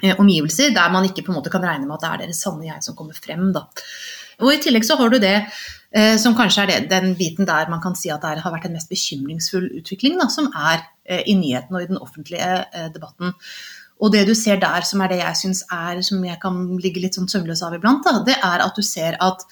omgivelser 0.03 0.73
der 0.75 0.91
man 0.91 1.07
ikke 1.07 1.23
på 1.23 1.31
en 1.33 1.39
måte 1.39 1.53
kan 1.53 1.63
regne 1.63 1.87
med 1.87 1.95
at 1.97 2.03
det 2.03 2.11
er 2.11 2.23
deres 2.25 2.43
sanne 2.43 2.67
jeg 2.67 2.83
som 2.83 2.97
kommer 2.99 3.15
frem. 3.15 3.51
Da. 3.55 3.69
Og 4.43 4.55
I 4.55 4.61
tillegg 4.63 4.87
så 4.87 4.97
har 4.99 5.13
du 5.13 5.19
det 5.23 5.37
eh, 5.39 6.17
som 6.21 6.35
kanskje 6.39 6.65
er 6.65 6.73
det, 6.73 6.79
den 6.91 7.13
biten 7.19 7.49
der 7.49 7.71
man 7.71 7.83
kan 7.83 7.95
si 7.99 8.11
at 8.13 8.25
det 8.25 8.43
har 8.43 8.55
vært 8.55 8.67
en 8.69 8.75
mest 8.77 8.91
bekymringsfull 8.91 9.69
utvikling, 9.79 10.19
da, 10.21 10.29
som 10.33 10.51
er 10.51 10.83
eh, 11.05 11.23
i 11.31 11.37
nyhetene 11.39 11.79
og 11.79 11.85
i 11.85 11.93
den 11.93 12.01
offentlige 12.03 12.51
eh, 12.65 12.89
debatten. 12.95 13.37
Og 14.03 14.11
det 14.15 14.25
du 14.27 14.35
ser 14.35 14.59
der 14.63 14.83
som 14.87 15.03
er 15.05 15.13
det 15.13 15.21
jeg 15.21 15.39
syns 15.45 15.63
er, 15.71 16.01
som 16.03 16.25
jeg 16.27 16.41
kan 16.43 16.65
ligge 16.83 17.03
litt 17.05 17.19
sånn 17.19 17.31
søvnløs 17.31 17.63
av 17.63 17.77
iblant, 17.77 18.03
da, 18.07 18.25
det 18.27 18.35
er 18.41 18.65
at 18.65 18.75
du 18.75 18.83
ser 18.87 19.19
at 19.23 19.47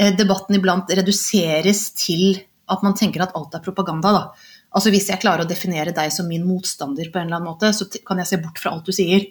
eh, 0.00 0.10
debatten 0.18 0.58
iblant 0.58 0.90
reduseres 0.90 1.86
til 2.00 2.40
at 2.70 2.82
man 2.82 2.96
tenker 2.96 3.22
at 3.22 3.34
alt 3.36 3.54
er 3.54 3.62
propaganda. 3.62 4.10
da. 4.16 4.50
Altså 4.74 4.90
Hvis 4.90 5.10
jeg 5.12 5.22
klarer 5.22 5.44
å 5.44 5.48
definere 5.48 5.94
deg 5.94 6.10
som 6.10 6.26
min 6.26 6.46
motstander 6.48 7.10
på 7.12 7.20
en 7.20 7.28
eller 7.28 7.38
annen 7.38 7.52
måte, 7.52 7.70
så 7.76 7.86
kan 8.06 8.18
jeg 8.18 8.32
se 8.32 8.40
bort 8.42 8.58
fra 8.58 8.72
alt 8.74 8.88
du 8.88 8.94
sier. 8.96 9.28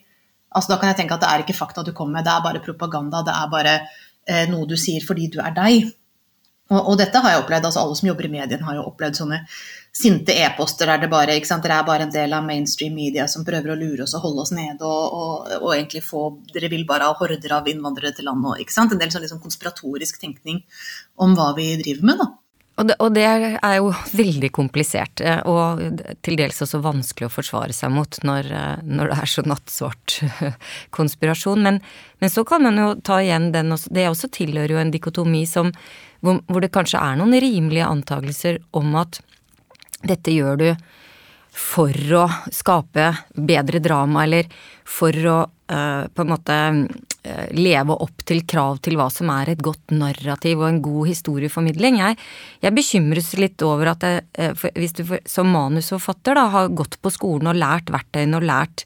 Altså, 0.53 0.73
da 0.73 0.79
kan 0.79 0.91
jeg 0.91 1.01
tenke 1.01 1.17
at 1.17 1.25
det 1.25 1.31
er 1.31 1.43
ikke 1.43 1.57
fakta 1.57 1.83
du 1.83 1.91
kommer 1.97 2.19
med, 2.19 2.27
det 2.27 2.33
er 2.33 2.45
bare 2.45 2.63
propaganda. 2.63 3.23
Det 3.25 3.35
er 3.35 3.51
bare 3.51 3.75
eh, 3.81 4.47
noe 4.51 4.69
du 4.69 4.77
sier 4.79 5.05
fordi 5.05 5.29
du 5.33 5.39
er 5.43 5.55
deg. 5.55 5.91
Og, 6.71 6.79
og, 6.79 6.93
dette 6.97 7.19
har 7.19 7.33
jeg 7.33 7.41
opplevd, 7.43 7.65
altså 7.67 7.81
alle 7.81 7.95
som 7.99 8.07
jobber 8.07 8.27
i 8.27 8.31
medien 8.33 8.61
har 8.63 8.77
jo 8.77 8.85
opplevd 8.87 9.17
sånne 9.19 9.41
sinte 9.93 10.33
e-poster 10.41 10.89
der 10.89 11.03
det 11.03 11.09
bare 11.11 11.35
ikke 11.37 11.49
sant, 11.49 11.65
dere 11.65 11.81
er 11.81 11.85
bare 11.85 12.07
en 12.07 12.13
del 12.13 12.31
av 12.33 12.45
mainstream 12.47 12.95
media 12.97 13.27
som 13.29 13.43
prøver 13.45 13.73
å 13.73 13.77
lure 13.77 14.07
oss 14.07 14.15
og 14.17 14.23
holde 14.23 14.45
oss 14.45 14.53
nede 14.55 14.87
og, 14.87 15.17
og, 15.19 15.51
og 15.59 15.73
egentlig 15.75 16.01
få 16.07 16.23
Dere 16.53 16.71
vil 16.71 16.87
bare 16.89 17.09
ha 17.09 17.17
horder 17.19 17.57
av 17.59 17.67
innvandrere 17.69 18.15
til 18.15 18.25
landet 18.29 18.49
og 18.49 18.63
ikke 18.63 18.73
sant. 18.73 18.95
En 18.95 19.01
del 19.01 19.11
sånn 19.13 19.25
liksom 19.25 19.43
konspiratorisk 19.43 20.17
tenkning 20.21 20.63
om 21.21 21.35
hva 21.37 21.51
vi 21.57 21.67
driver 21.83 22.09
med, 22.09 22.23
da. 22.23 22.29
Og 22.73 22.87
det, 22.89 22.95
og 23.05 23.11
det, 23.13 23.23
er 23.61 23.75
jo 23.77 23.91
veldig 24.17 24.49
komplisert, 24.55 25.21
eh, 25.21 25.43
og 25.45 25.99
til 26.25 26.37
dels 26.39 26.57
også 26.65 26.79
vanskelig 26.81 27.27
å 27.27 27.33
forsvare 27.35 27.75
seg 27.75 27.91
mot 27.93 28.17
når, 28.25 28.49
eh, 28.49 28.79
når 28.89 29.11
det 29.11 29.17
er 29.21 29.29
så 29.29 29.43
nattsvart 29.45 30.15
konspirasjon. 30.97 31.61
Men, 31.67 31.77
men, 32.17 32.33
så 32.33 32.41
kan 32.49 32.65
man 32.65 32.79
jo 32.81 32.87
ta 33.05 33.19
igjen 33.21 33.51
den 33.53 33.75
også, 33.75 33.93
Det 33.93 34.07
også 34.09 34.31
tilhører 34.33 34.73
jo 34.73 34.81
en 34.81 34.93
dikotomi 34.95 35.43
som, 35.49 35.69
hvor, 36.25 36.41
hvor 36.49 36.65
det 36.65 36.73
kanskje 36.73 37.03
er 37.03 37.21
noen 37.21 37.37
rimelige 37.45 37.85
antakelser 37.85 38.57
om 38.73 38.97
at 38.97 39.21
dette 40.03 40.33
gjør 40.33 40.59
du 40.59 40.69
for 41.53 41.93
å 42.17 42.25
skape 42.49 43.11
bedre 43.37 43.77
drama, 43.83 44.23
eller 44.25 44.49
for 44.89 45.13
å 45.13 45.39
uh, 45.45 46.09
på 46.09 46.23
en 46.23 46.31
måte 46.31 46.55
leve 47.55 47.95
opp 48.03 48.23
til 48.27 48.41
krav 48.49 48.81
til 48.83 48.97
hva 48.99 49.07
som 49.13 49.29
er 49.31 49.53
et 49.53 49.61
godt 49.63 49.93
narrativ 49.95 50.59
og 50.59 50.67
en 50.67 50.81
god 50.83 51.07
historieformidling. 51.07 51.99
Jeg, 52.01 52.17
jeg 52.65 52.75
bekymres 52.75 53.29
litt 53.39 53.63
over 53.63 53.93
at 53.93 54.03
jeg, 54.03 54.25
uh, 54.39 54.65
hvis 54.75 54.95
du 54.97 55.03
som 55.29 55.51
manusforfatter 55.53 56.35
da, 56.39 56.49
har 56.51 56.73
gått 56.75 56.99
på 56.99 57.13
skolen 57.13 57.51
og 57.53 57.59
lært 57.59 57.93
verktøyene 57.93 58.39
og 58.39 58.47
lært 58.49 58.83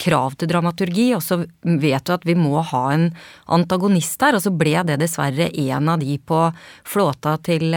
krav 0.00 0.38
til 0.38 0.52
dramaturgi, 0.52 1.08
og 1.16 1.24
så 1.24 1.42
vet 1.66 2.06
du 2.06 2.14
at 2.14 2.24
vi 2.28 2.38
må 2.38 2.62
ha 2.70 2.84
en 2.94 3.10
antagonist 3.52 4.22
her, 4.22 4.38
og 4.38 4.44
så 4.46 4.54
ble 4.54 4.78
det 4.86 5.00
dessverre 5.02 5.50
en 5.50 5.90
av 5.92 6.00
de 6.00 6.16
på 6.22 6.46
flåta 6.88 7.36
til 7.44 7.74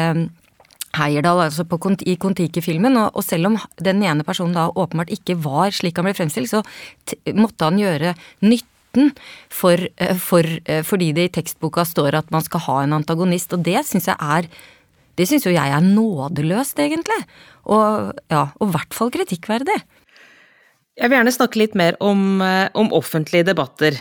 Heierdal 0.93 1.41
altså 1.47 1.65
på, 1.65 1.79
i 2.05 2.13
Kon-Tiki-filmen, 2.21 2.99
og, 3.01 3.15
og, 3.17 3.25
selv 3.25 3.49
om 3.49 3.57
den 3.81 4.03
ene 4.05 4.25
personen 4.25 4.53
da 4.53 4.67
åpenbart 4.69 5.11
ikke 5.15 5.39
var 5.41 5.73
slik 5.73 5.97
han 5.97 6.05
ble 6.05 6.13
fremstilt, 6.17 6.53
så 6.53 6.61
måtte 7.33 7.65
han 7.65 7.81
gjøre 7.81 8.13
nytten 8.93 9.15
for, 9.49 9.77
eh, 9.97 10.17
for, 10.17 10.43
eh, 10.65 10.83
fordi 10.83 11.13
det 11.13 11.23
i 11.25 11.41
tekstboka 11.41 11.85
står 11.85 12.15
at 12.15 12.31
man 12.31 12.41
skal 12.41 12.59
ha 12.61 12.83
en 12.83 12.93
antagonist, 12.93 13.53
og 13.53 13.63
det 13.63 13.85
syns 13.85 14.07
jeg 14.07 14.17
er 14.19 14.47
det 15.15 15.27
syns 15.27 15.43
jo 15.45 15.51
jeg 15.51 15.69
er 15.69 15.79
nådeløst, 15.79 16.73
egentlig. 16.79 17.23
Og 17.67 18.17
ja, 18.31 18.47
i 18.49 18.65
hvert 18.65 18.91
fall 18.91 19.11
kritikkverdig. 19.11 19.83
Jeg 20.97 21.09
vil 21.09 21.19
gjerne 21.19 21.33
snakke 21.33 21.57
litt 21.57 21.75
mer 21.75 21.95
om, 22.01 22.41
eh, 22.41 22.69
om 22.73 22.89
offentlige 22.89 23.45
debatter, 23.45 23.93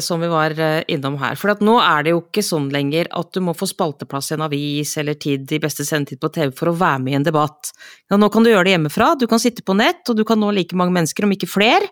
som 0.00 0.20
vi 0.20 0.26
var 0.26 0.50
innom 0.88 1.18
her. 1.18 1.36
For 1.36 1.54
nå 1.54 1.78
er 1.80 2.02
det 2.02 2.10
jo 2.10 2.20
ikke 2.20 2.42
sånn 2.42 2.72
lenger 2.72 3.06
at 3.12 3.32
du 3.32 3.40
må 3.40 3.54
få 3.54 3.68
spalteplass 3.68 4.32
i 4.32 4.34
en 4.34 4.42
avis 4.42 4.96
eller 4.96 5.14
tid 5.14 5.52
i 5.52 5.60
beste 5.60 5.84
sendetid 5.84 6.18
på 6.18 6.32
TV 6.32 6.50
for 6.52 6.66
å 6.66 6.76
være 6.76 7.00
med 7.00 7.12
i 7.12 7.16
en 7.16 7.22
debatt. 7.22 7.70
Ja, 8.10 8.16
nå 8.16 8.28
kan 8.32 8.42
du 8.42 8.50
gjøre 8.50 8.64
det 8.64 8.76
hjemmefra, 8.76 9.16
du 9.16 9.28
kan 9.28 9.38
sitte 9.38 9.62
på 9.62 9.76
nett, 9.76 10.02
og 10.08 10.16
du 10.16 10.24
kan 10.24 10.38
nå 10.40 10.52
like 10.52 10.74
mange 10.74 10.92
mennesker, 10.92 11.22
om 11.22 11.30
ikke 11.30 11.46
flere. 11.46 11.86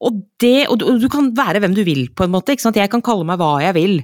Og, 0.00 0.22
det, 0.40 0.68
og, 0.72 0.80
du, 0.80 1.08
kan 1.12 1.30
være 1.36 1.60
hvem 1.60 1.76
du 1.76 1.84
vil, 1.84 2.06
på 2.16 2.24
en 2.24 2.32
måte. 2.32 2.56
Jeg 2.56 2.92
kan 2.92 3.04
kalle 3.04 3.26
meg 3.28 3.40
hva 3.40 3.58
jeg 3.62 3.76
vil, 3.76 4.00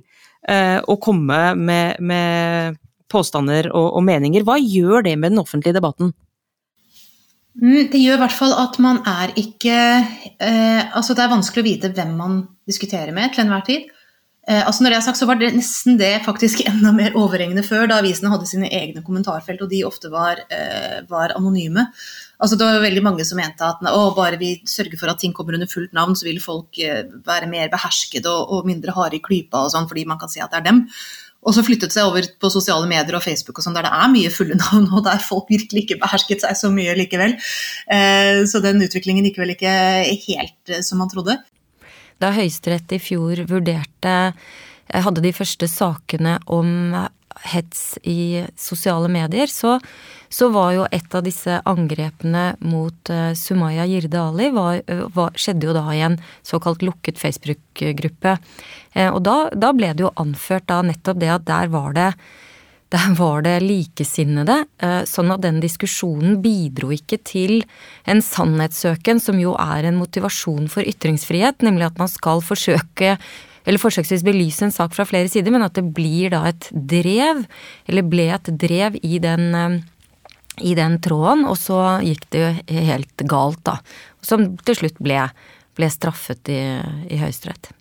og 0.87 1.01
komme 1.03 1.39
med, 1.59 1.97
med 2.05 2.77
påstander 3.11 3.71
og, 3.73 3.89
og 3.99 4.05
meninger. 4.07 4.45
Hva 4.47 4.59
gjør 4.61 5.07
det 5.07 5.17
med 5.19 5.35
den 5.35 5.43
offentlige 5.43 5.77
debatten? 5.79 6.13
Mm, 7.57 7.89
det 7.93 8.01
gjør 8.03 8.19
i 8.19 8.21
hvert 8.21 8.37
fall 8.37 8.53
at 8.61 8.77
man 8.85 8.99
er 9.09 9.31
ikke 9.41 9.77
eh, 10.45 10.83
Altså 10.93 11.15
det 11.17 11.23
er 11.25 11.31
vanskelig 11.33 11.63
å 11.63 11.69
vite 11.71 11.91
hvem 11.97 12.11
man 12.19 12.43
diskuterer 12.69 13.15
med 13.17 13.33
til 13.33 13.47
enhver 13.47 13.65
tid. 13.65 13.87
Eh, 14.47 14.61
altså 14.61 14.85
når 14.85 14.93
jeg 14.93 15.01
har 15.01 15.07
sagt, 15.07 15.21
så 15.23 15.29
var 15.31 15.41
det 15.41 15.55
nesten 15.57 15.97
det 16.01 16.13
faktisk 16.27 16.65
enda 16.71 16.93
mer 16.97 17.17
overhengende 17.17 17.65
før, 17.67 17.87
da 17.89 18.03
avisene 18.03 18.33
hadde 18.35 18.51
sine 18.51 18.69
egne 18.69 19.05
kommentarfelt, 19.07 19.65
og 19.65 19.73
de 19.73 19.85
ofte 19.89 20.13
var, 20.13 20.43
eh, 20.53 21.01
var 21.09 21.35
anonyme. 21.39 21.89
Altså 22.37 22.59
Det 22.59 22.67
var 22.69 22.83
veldig 22.85 23.03
mange 23.05 23.25
som 23.25 23.39
mente 23.41 23.65
at 23.65 23.85
å, 23.89 24.01
bare 24.17 24.41
vi 24.41 24.57
sørger 24.69 24.99
for 25.01 25.13
at 25.13 25.23
ting 25.23 25.33
kommer 25.37 25.57
under 25.57 25.71
fullt 25.71 25.95
navn, 25.97 26.17
så 26.19 26.29
vil 26.29 26.43
folk 26.43 26.81
eh, 26.83 27.07
være 27.27 27.49
mer 27.49 27.71
beherskede 27.73 28.29
og, 28.29 28.53
og 28.53 28.69
mindre 28.69 28.93
harde 28.97 29.17
i 29.17 29.23
klypa 29.25 29.65
og 29.65 29.73
sånn, 29.73 29.89
fordi 29.89 30.05
man 30.09 30.21
kan 30.21 30.33
si 30.33 30.43
at 30.45 30.53
det 30.53 30.61
er 30.61 30.69
dem. 30.69 30.83
Og 31.47 31.55
så 31.55 31.63
flyttet 31.63 31.95
seg 31.95 32.09
over 32.09 32.27
på 32.43 32.51
sosiale 32.51 32.89
medier 32.91 33.17
og 33.17 33.25
Facebook 33.25 33.61
og 33.61 33.65
sånn, 33.65 33.77
der 33.79 33.87
det 33.87 33.95
er 33.95 34.13
mye 34.13 34.33
fulle 34.35 34.59
navn, 34.65 34.89
og 34.91 35.05
der 35.07 35.23
folk 35.23 35.51
virkelig 35.53 35.87
ikke 35.87 36.01
behersket 36.03 36.45
seg 36.45 36.59
så 36.59 36.73
mye 36.75 36.97
likevel. 36.99 37.37
Eh, 37.89 38.45
så 38.51 38.61
den 38.65 38.83
utviklingen 38.85 39.29
gikk 39.29 39.41
vel 39.43 39.55
ikke 39.57 39.75
helt 40.27 40.75
eh, 40.75 40.85
som 40.85 41.01
man 41.01 41.13
trodde. 41.13 41.39
Da 42.21 42.33
Høyesterett 42.33 42.97
i 42.97 43.01
fjor 43.03 43.45
vurderte 43.49 44.17
hadde 44.87 45.23
de 45.25 45.33
første 45.35 45.69
sakene 45.69 46.37
om 46.53 46.95
hets 47.45 47.99
i 48.03 48.45
sosiale 48.57 49.09
medier, 49.13 49.51
så, 49.51 49.77
så, 50.29 50.49
var 50.55 50.73
jo 50.77 50.87
et 50.91 51.15
av 51.15 51.25
disse 51.27 51.61
angrepene 51.69 52.47
mot 52.65 53.13
uh, 53.13 53.33
Sumaya 53.37 53.87
Jirde 53.89 54.21
Ali 54.21 54.51
var, 54.55 54.81
var, 55.15 55.37
skjedde 55.37 55.69
jo 55.69 55.77
da 55.77 55.85
i 55.95 56.03
en 56.07 56.19
såkalt 56.47 56.85
lukket 56.87 57.21
Facebook-gruppe. 57.21 58.39
Eh, 58.95 59.11
og 59.11 59.23
da, 59.27 59.37
da, 59.55 59.73
ble 59.77 59.93
det 59.95 60.07
jo 60.07 60.15
anført 60.17 60.69
da 60.71 60.83
nettopp 60.87 61.23
det 61.23 61.33
at 61.37 61.49
der 61.49 61.73
var 61.73 61.97
det 61.97 62.11
der 62.95 63.17
var 63.19 63.43
det 63.43 63.57
likesinnede, 63.65 64.61
uh, 64.79 65.03
sånn 65.11 65.33
at 65.35 65.43
den 65.43 65.59
diskusjonen 65.63 66.39
bidro 66.43 66.93
ikke 66.95 67.19
til 67.27 67.65
en 68.07 68.23
sannhetssøken 68.23 69.19
som 69.23 69.41
jo 69.43 69.57
er 69.59 69.89
en 69.89 69.99
motivasjon 69.99 70.71
for 70.71 70.87
ytringsfrihet, 70.87 71.67
nemlig 71.67 71.89
at 71.89 71.99
man 71.99 72.11
skal 72.13 72.45
forsøke 72.47 73.17
eller 73.67 73.83
forsøksvis 73.83 74.25
belyse 74.27 74.65
en 74.65 74.75
sak 74.75 74.95
fra 74.95 75.07
flere 75.09 75.31
sider, 75.31 75.53
men 75.55 75.67
at 75.67 75.75
det 75.79 75.85
blir 75.97 76.33
da 76.35 76.45
et 76.49 76.69
drev, 76.71 77.45
eller 77.91 78.07
ble 78.07 78.29
et 78.35 78.51
drev 78.63 78.99
i 79.03 79.19
den, 79.23 79.49
eh, 79.55 79.79
i 80.63 80.77
den 80.79 81.01
tråden, 81.03 81.45
og 81.45 81.59
så 81.61 81.99
gikk 82.07 82.29
det 82.33 82.45
jo 82.45 82.53
helt 82.89 83.27
galt, 83.29 83.63
da. 83.67 83.81
Som 84.25 84.55
til 84.65 84.79
slutt 84.79 85.03
ble, 85.03 85.27
ble 85.77 85.91
straffet 85.93 86.49
i, 86.49 86.63
i 87.13 87.19
Høyesterett. 87.21 87.73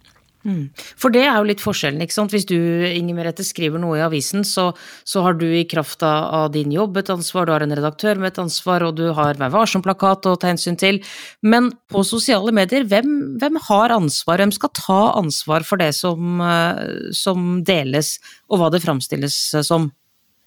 Mm. 0.45 0.69
For 0.77 1.09
det 1.09 1.23
er 1.25 1.39
jo 1.39 1.47
litt 1.49 1.61
forskjellen, 1.63 2.03
ikke 2.05 2.13
sant. 2.13 2.33
Hvis 2.35 2.45
du, 2.45 2.55
Inger 2.85 3.17
Merete, 3.17 3.41
skriver 3.45 3.81
noe 3.81 3.97
i 3.97 4.03
avisen, 4.05 4.45
så, 4.45 4.67
så, 5.01 5.23
har 5.25 5.39
du 5.39 5.47
i 5.49 5.63
kraft 5.69 6.05
av 6.05 6.51
din 6.53 6.73
jobb 6.75 6.99
et 7.01 7.09
ansvar, 7.09 7.47
du 7.47 7.55
har 7.55 7.65
en 7.65 7.73
redaktør 7.73 8.21
med 8.21 8.33
et 8.33 8.41
ansvar, 8.45 8.85
og 8.85 8.99
du 8.99 9.07
har 9.17 9.39
Vær 9.41 9.51
varsom-plakat 9.51 10.29
å 10.29 10.35
ta 10.39 10.51
hensyn 10.51 10.77
til. 10.79 11.01
Men 11.41 11.71
på 11.91 12.05
sosiale 12.05 12.53
medier, 12.55 12.85
hvem, 12.87 13.11
hvem, 13.41 13.59
har 13.67 13.95
ansvar, 13.97 14.39
hvem 14.39 14.53
skal 14.53 14.73
ta 14.77 15.01
ansvar 15.17 15.65
for 15.65 15.81
det 15.81 15.91
som, 15.97 16.39
eh, 16.45 17.11
som 17.11 17.63
deles, 17.65 18.19
og 18.49 18.61
hva 18.61 18.71
det 18.71 18.85
framstilles 18.85 19.65
som? 19.65 19.89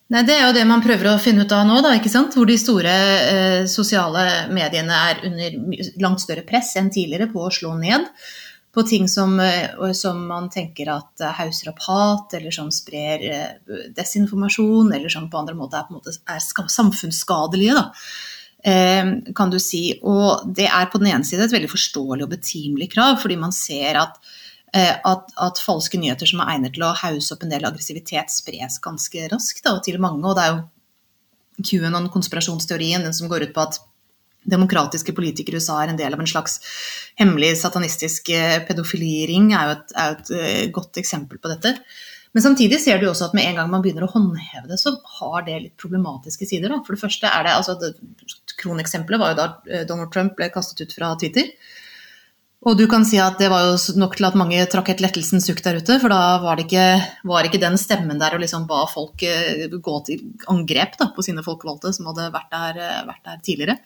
Nei, 0.08 0.22
Det 0.24 0.38
er 0.38 0.46
jo 0.46 0.54
det 0.56 0.64
man 0.64 0.80
prøver 0.80 1.10
å 1.10 1.20
finne 1.20 1.44
ut 1.44 1.52
av 1.52 1.66
nå, 1.68 1.82
da, 1.84 1.92
ikke 1.98 2.12
sant? 2.12 2.32
hvor 2.32 2.46
de 2.48 2.56
store 2.56 2.94
eh, 3.28 3.62
sosiale 3.68 4.46
mediene 4.54 4.94
er 5.10 5.24
under 5.28 5.58
langt 6.00 6.22
større 6.22 6.46
press 6.48 6.76
enn 6.80 6.88
tidligere 6.88 7.28
på 7.32 7.42
å 7.44 7.52
slå 7.52 7.74
ned 7.76 8.06
på 8.74 8.84
ting 8.86 9.08
som, 9.08 9.38
eh, 9.40 9.92
som 9.96 10.20
man 10.28 10.50
tenker 10.52 10.90
at 10.92 11.24
hauser 11.40 11.72
opp 11.72 11.84
hat, 11.86 12.34
eller 12.38 12.54
som 12.54 12.72
sprer 12.74 13.24
eh, 13.28 13.84
desinformasjon, 13.96 14.92
eller 14.92 15.12
som 15.12 15.30
på 15.30 15.40
andre 15.40 15.56
måter 15.58 15.82
er, 15.82 15.94
måte 15.94 16.14
er 16.28 16.42
samfunnsskadelige. 16.42 17.86
Eh, 18.64 19.14
kan 19.36 19.54
du 19.54 19.58
si. 19.62 19.98
Og 20.02 20.50
det 20.54 20.68
er 20.68 20.90
på 20.92 21.00
den 21.00 21.14
ene 21.14 21.24
side 21.26 21.46
et 21.46 21.56
veldig 21.56 21.72
forståelig 21.72 22.26
og 22.26 22.36
betimelig 22.36 22.92
krav, 22.96 23.18
fordi 23.22 23.40
man 23.40 23.56
ser 23.56 24.02
at 24.02 24.20
Eh, 24.74 24.96
at, 25.04 25.30
at, 25.40 25.60
falske 25.64 25.96
nyheter 25.96 26.28
som 26.28 26.42
er 26.42 26.50
egnet 26.52 26.74
til 26.76 26.84
å 26.84 26.92
hause 27.00 27.32
opp 27.32 27.44
en 27.44 27.52
del 27.52 27.64
aggressivitet, 27.64 28.28
spres 28.32 28.76
ganske 28.84 29.28
raskt 29.32 29.64
da, 29.64 29.78
til 29.84 30.00
mange. 30.02 30.20
Og 30.28 30.36
det 30.36 30.44
er 30.44 30.52
jo 30.52 31.68
QAnon-konspirasjonsteorien, 31.68 33.06
den 33.06 33.16
som 33.16 33.30
går 33.32 33.48
ut 33.48 33.54
på 33.56 33.64
at 33.64 33.80
demokratiske 34.44 35.14
politikere 35.16 35.58
i 35.58 35.62
USA 35.62 35.80
er 35.82 35.92
en 35.92 35.98
del 35.98 36.14
av 36.14 36.20
en 36.22 36.30
slags 36.30 36.60
hemmelig 37.18 37.56
satanistisk 37.60 38.30
eh, 38.34 38.60
pedofiliring, 38.68 39.50
er 39.56 39.66
jo 39.66 39.74
et, 39.78 39.96
er 39.96 40.14
et 40.14 40.30
uh, 40.34 40.62
godt 40.78 41.00
eksempel 41.02 41.40
på 41.42 41.50
dette. 41.50 41.74
Men 42.36 42.44
samtidig 42.44 42.78
ser 42.82 43.00
du 43.00 43.08
også 43.08 43.30
at 43.30 43.34
med 43.34 43.48
en 43.48 43.58
gang 43.58 43.72
man 43.72 43.82
begynner 43.82 44.06
å 44.06 44.12
håndheve 44.12 44.68
det, 44.68 44.78
så 44.78 44.94
har 45.18 45.42
det 45.46 45.58
litt 45.64 45.80
problematiske 45.80 46.46
sider. 46.46 46.70
Da. 46.70 46.82
For 46.86 46.94
det 46.94 47.02
første 47.02 47.32
er 47.32 47.46
det, 47.46 47.56
altså 47.56 47.74
det, 47.80 47.94
Kroneksempelet 48.60 49.22
var 49.22 49.32
jo 49.32 49.38
da 49.38 49.82
Donald 49.88 50.12
Trump 50.14 50.36
ble 50.38 50.50
kastet 50.52 50.84
ut 50.84 50.94
fra 50.94 51.14
Twitter. 51.18 51.50
Og 52.66 52.74
du 52.74 52.88
kan 52.90 53.04
si 53.06 53.20
at 53.22 53.38
det 53.38 53.48
var 53.52 53.68
jo 53.68 53.98
nok 54.00 54.16
til 54.18 54.26
at 54.26 54.36
mange 54.38 54.64
trakk 54.70 54.90
et 54.90 55.02
lettelsens 55.02 55.46
sukk 55.46 55.60
der 55.62 55.78
ute, 55.78 55.98
for 56.02 56.10
da 56.10 56.40
var 56.42 56.58
det 56.58 56.66
ikke, 56.66 56.86
var 57.30 57.46
ikke 57.46 57.60
den 57.62 57.78
stemmen 57.78 58.18
der 58.18 58.34
og 58.34 58.42
liksom 58.42 58.66
ba 58.70 58.82
folk 58.90 59.22
eh, 59.22 59.68
gå 59.70 59.98
til 60.08 60.24
angrep 60.50 60.96
da, 60.98 61.12
på 61.14 61.22
sine 61.22 61.44
folkevalgte, 61.46 61.92
som 61.94 62.10
hadde 62.10 62.32
vært 62.34 62.50
der, 62.50 62.80
eh, 62.82 63.04
vært 63.06 63.22
der 63.30 63.44
tidligere. 63.46 63.78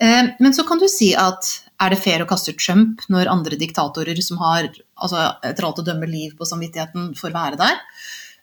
Eh, 0.00 0.34
men 0.38 0.54
så 0.54 0.66
kan 0.68 0.80
du 0.82 0.88
si 0.92 1.12
at 1.16 1.48
er 1.80 1.92
det 1.92 2.00
fair 2.00 2.24
å 2.24 2.28
kaste 2.28 2.54
Trump 2.56 3.04
når 3.12 3.30
andre 3.32 3.58
diktatorer 3.60 4.16
som 4.24 4.40
har 4.40 4.68
altså, 4.68 5.26
etter 5.44 5.66
alt 5.68 5.82
å 5.82 5.86
dømme 5.86 6.08
liv 6.08 6.36
på 6.36 6.48
samvittigheten, 6.48 7.12
får 7.18 7.34
være 7.36 7.60
der? 7.60 7.82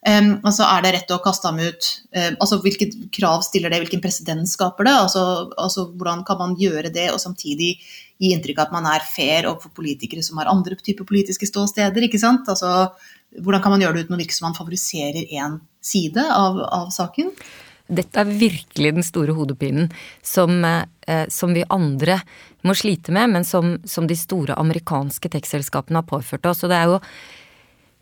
Um, 0.04 0.34
altså 0.44 0.66
Er 0.68 0.82
det 0.84 0.90
rett 0.98 1.12
å 1.16 1.22
kaste 1.24 1.48
ham 1.48 1.62
ut? 1.64 1.86
Um, 2.12 2.36
altså 2.44 2.58
Hvilke 2.60 2.90
krav 3.16 3.46
stiller 3.46 3.72
det, 3.72 3.80
hvilken 3.86 4.02
presedens 4.04 4.58
skaper 4.58 4.84
det? 4.84 4.96
Altså, 5.06 5.22
altså, 5.56 5.86
Hvordan 5.96 6.26
kan 6.28 6.42
man 6.42 6.58
gjøre 6.60 6.92
det 6.92 7.06
og 7.14 7.22
samtidig 7.24 7.78
gi 8.20 8.32
inntrykk 8.36 8.60
av 8.60 8.68
at 8.68 8.76
man 8.76 8.88
er 8.92 9.06
fair 9.08 9.48
overfor 9.50 9.74
politikere 9.78 10.24
som 10.26 10.40
har 10.42 10.52
andre 10.52 10.78
typer 10.80 11.08
politiske 11.08 11.48
ståsteder. 11.50 12.06
ikke 12.08 12.22
sant? 12.22 12.48
Altså, 12.52 12.92
hvordan 13.42 13.64
kan 13.64 13.74
man 13.74 13.84
gjøre 13.84 13.98
det 13.98 14.06
uten 14.08 14.18
å 14.18 14.22
virke 14.22 14.36
som 14.36 14.50
man 14.50 14.58
favoriserer 14.58 15.32
én 15.34 15.58
side 15.84 16.24
av, 16.24 16.60
av, 16.64 16.90
saken? 16.94 17.32
Dette 17.94 18.24
er 18.24 18.34
virkelig 18.40 18.94
den 18.98 19.06
store 19.06 19.36
hodepinen 19.38 19.92
som, 20.22 20.64
eh, 20.66 21.26
som 21.30 21.54
vi 21.54 21.66
andre 21.70 22.20
må 22.64 22.76
slite 22.76 23.12
med, 23.12 23.30
men 23.36 23.46
som, 23.46 23.78
som 23.86 24.08
de 24.08 24.18
store 24.18 24.56
amerikanske 24.60 25.30
tekstselskapene 25.30 26.02
har 26.02 26.10
påført 26.10 26.46
oss. 26.50 26.64
Og 26.64 26.72
det 26.72 26.80
er 26.80 26.92
jo 26.92 27.00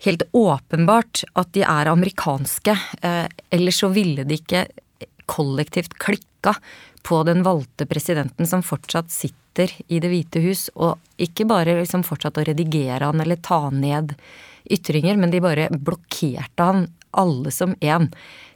helt 0.06 0.22
åpenbart 0.32 1.24
at 1.38 1.52
de 1.54 1.64
er 1.66 1.90
amerikanske, 1.90 2.76
eh, 3.02 3.26
ellers 3.50 3.82
så 3.82 3.90
ville 3.92 4.24
de 4.26 4.38
ikke 4.40 4.66
kollektivt 5.30 5.98
klikka 5.98 6.56
på 7.02 7.22
den 7.26 7.42
valgte 7.46 7.86
presidenten 7.86 8.46
som 8.46 8.62
fortsatt 8.62 9.10
sitter 9.10 9.70
i 9.88 9.98
Det 10.00 10.08
hvite 10.08 10.40
hus, 10.40 10.70
og 10.74 10.98
ikke 11.20 11.44
bare 11.44 11.74
liksom 11.76 12.06
fortsatt 12.06 12.38
å 12.40 12.44
redigere 12.46 13.04
han 13.04 13.20
eller 13.20 13.36
ta 13.36 13.68
ned 13.70 14.14
ytringer, 14.70 15.18
men 15.20 15.30
de 15.30 15.42
bare 15.44 15.68
blokkerte 15.68 16.68
han 16.70 16.86
alle 17.10 17.50
som 17.52 17.74
én. 17.84 18.08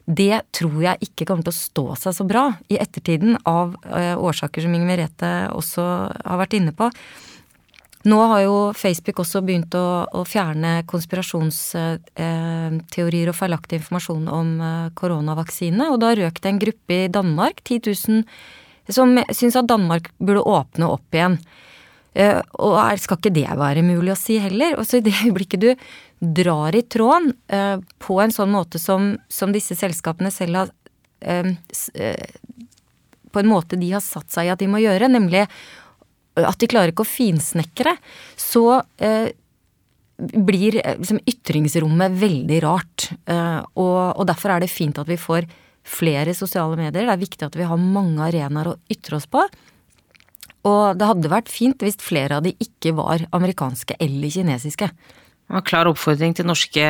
Det 0.07 0.39
tror 0.55 0.79
jeg 0.85 1.03
ikke 1.03 1.25
kommer 1.27 1.43
til 1.47 1.51
å 1.51 1.61
stå 1.61 1.95
seg 1.99 2.15
så 2.15 2.25
bra 2.27 2.55
i 2.71 2.77
ettertiden, 2.79 3.37
av 3.43 3.75
uh, 3.91 4.15
årsaker 4.23 4.63
som 4.63 4.75
Inger 4.75 4.87
Merete 4.87 5.51
også 5.51 5.83
har 5.83 6.39
vært 6.39 6.55
inne 6.61 6.73
på. 6.77 6.91
Nå 8.07 8.19
har 8.31 8.41
jo 8.45 8.73
Facebook 8.79 9.19
også 9.25 9.41
begynt 9.43 9.75
å, 9.75 10.07
å 10.07 10.23
fjerne 10.29 10.85
konspirasjonsteorier 10.87 13.29
og 13.33 13.35
feilaktig 13.35 13.81
informasjon 13.81 14.29
om 14.31 14.63
koronavaksinene, 14.63 14.95
koronavaksine, 15.01 15.85
og 15.91 15.99
da 16.05 16.09
røk 16.15 16.39
det 16.39 16.49
en 16.53 16.63
gruppe 16.63 16.95
i 16.95 17.11
Danmark, 17.11 17.59
10 17.65 17.91
000, 17.91 18.23
som 18.95 19.19
syns 19.35 19.59
at 19.59 19.67
Danmark 19.67 20.15
burde 20.23 20.47
åpne 20.47 20.87
opp 20.95 21.11
igjen. 21.19 21.35
Eh, 22.17 22.41
og 22.65 22.77
skal 23.03 23.21
ikke 23.21 23.35
det 23.37 23.49
være 23.61 23.85
mulig 23.87 24.15
å 24.15 24.19
si 24.19 24.39
heller? 24.41 24.79
Og 24.81 24.89
så 24.89 25.01
i 25.01 25.05
det 25.07 25.17
øyeblikket 25.21 25.63
du 25.63 25.71
drar 26.41 26.77
i 26.77 26.85
tråden 26.89 27.35
eh, 27.53 27.77
på 28.03 28.21
en 28.23 28.33
sånn 28.33 28.53
måte 28.55 28.81
som, 28.81 29.15
som 29.29 29.53
disse 29.53 29.77
selskapene 29.77 30.33
selv 30.33 30.65
har 30.65 30.75
På 33.33 33.41
en 33.41 33.49
måte 33.49 33.77
de 33.81 33.89
har 33.91 34.03
satt 34.05 34.31
seg 34.31 34.47
i 34.47 34.51
at 34.53 34.61
de 34.61 34.69
må 34.69 34.79
gjøre, 34.83 35.09
nemlig 35.09 35.47
at 36.45 36.61
de 36.61 36.69
klarer 36.69 36.93
ikke 36.93 37.07
å 37.07 37.09
finsnekre, 37.09 37.95
så 38.37 38.83
eh, 39.01 39.31
blir 40.17 40.81
eh, 40.83 40.99
liksom, 41.01 41.21
ytringsrommet 41.29 42.19
veldig 42.21 42.61
rart. 42.65 43.09
Eh, 43.25 43.61
og, 43.77 44.01
og, 44.17 44.25
derfor 44.29 44.55
er 44.55 44.65
det 44.65 44.73
fint 44.73 44.99
at 45.01 45.09
vi 45.09 45.19
får 45.21 45.49
flere 45.87 46.35
sosiale 46.37 46.77
medier. 46.79 47.07
Det 47.07 47.15
er 47.15 47.23
viktig 47.23 47.47
at 47.47 47.57
vi 47.59 47.69
har 47.69 47.81
mange 47.81 48.25
arenaer 48.27 48.73
å 48.73 48.79
ytre 48.93 49.21
oss 49.21 49.29
på. 49.31 49.45
Og 50.67 50.99
det 50.99 51.11
hadde 51.11 51.33
vært 51.33 51.53
fint 51.53 51.85
hvis 51.85 52.01
flere 52.03 52.41
av 52.41 52.47
de 52.47 52.57
ikke 52.63 52.97
var 52.99 53.27
amerikanske 53.37 53.99
eller 54.03 54.33
kinesiske. 54.33 54.91
En 55.47 55.63
klar 55.63 55.87
oppfordring 55.87 56.33
til 56.35 56.49
norske 56.49 56.87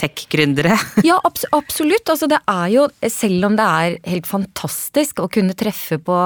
tech-gründere. 0.00 0.74
ja, 1.06 1.14
abs 1.22 1.44
absolutt. 1.54 2.10
Altså, 2.10 2.26
det 2.30 2.40
er 2.50 2.72
jo, 2.72 2.88
selv 3.06 3.46
om 3.46 3.58
det 3.58 3.66
er 3.70 3.98
helt 4.10 4.26
fantastisk 4.26 5.22
å 5.22 5.28
kunne 5.30 5.54
treffe 5.54 6.00
på 6.02 6.16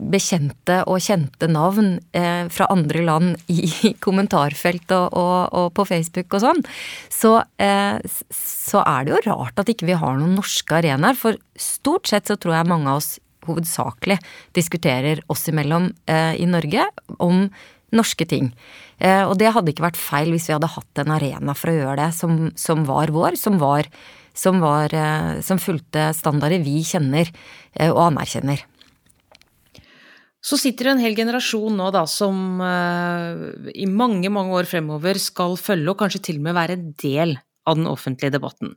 bekjente 0.00 0.80
og 0.88 1.04
kjente 1.04 1.50
navn 1.52 1.98
eh, 2.16 2.48
fra 2.48 2.70
andre 2.72 3.04
land 3.04 3.52
i 3.52 3.68
kommentarfelt 4.04 4.96
og, 4.96 5.12
og, 5.12 5.38
og 5.60 5.68
på 5.76 5.90
Facebook 5.92 6.38
og 6.38 6.46
sånn, 6.46 6.64
så, 7.12 7.36
eh, 7.60 8.00
så, 8.32 8.80
er 8.80 9.04
det 9.04 9.18
jo 9.18 9.24
rart 9.28 9.60
at 9.60 9.68
ikke 9.74 9.92
vi 9.92 10.00
har 10.00 10.16
noen 10.16 10.38
norske 10.40 10.80
arenaer. 10.80 11.20
For 11.20 11.36
stort 11.60 12.08
sett 12.08 12.32
så 12.32 12.40
tror 12.40 12.56
jeg 12.56 12.72
mange 12.72 12.88
av 12.88 13.04
oss 13.04 13.18
hovedsakelig 13.50 14.18
diskuterer 14.56 15.22
oss 15.30 15.48
imellom 15.50 15.90
eh, 16.10 16.38
i 16.40 16.46
Norge 16.48 16.86
om 17.18 17.44
norske 17.94 18.26
ting. 18.30 18.52
Eh, 19.02 19.24
og 19.26 19.36
det 19.40 19.52
hadde 19.54 19.74
ikke 19.74 19.88
vært 19.88 20.00
feil 20.00 20.32
hvis 20.32 20.48
vi 20.48 20.56
hadde 20.56 20.70
hatt 20.70 21.02
en 21.02 21.12
arena 21.16 21.56
for 21.58 21.72
å 21.72 21.76
gjøre 21.76 22.00
det 22.04 22.10
som, 22.16 22.48
som 22.58 22.86
var 22.88 23.12
vår, 23.14 23.38
som 23.40 23.60
var 23.62 23.90
som, 24.40 24.60
var, 24.62 24.94
eh, 24.94 25.40
som 25.44 25.58
fulgte 25.58 26.12
standarder 26.16 26.62
vi 26.62 26.80
kjenner 26.86 27.28
og 27.90 27.98
anerkjenner. 28.06 28.62
Så 30.40 30.56
sitter 30.56 30.86
det 30.86 30.92
en 30.94 31.02
hel 31.02 31.16
generasjon 31.18 31.74
nå 31.76 31.90
da 31.92 32.06
som 32.08 32.62
i 32.62 33.86
mange, 33.90 34.30
mange 34.32 34.56
år 34.56 34.70
fremover 34.70 35.20
skal 35.20 35.58
følge 35.60 35.92
og 35.92 36.00
kanskje 36.00 36.22
til 36.30 36.40
og 36.40 36.46
med 36.46 36.56
være 36.56 36.78
en 36.78 36.86
del 37.02 37.36
av 37.70 37.78
den 37.78 37.88
offentlige 37.90 38.34
debatten. 38.34 38.74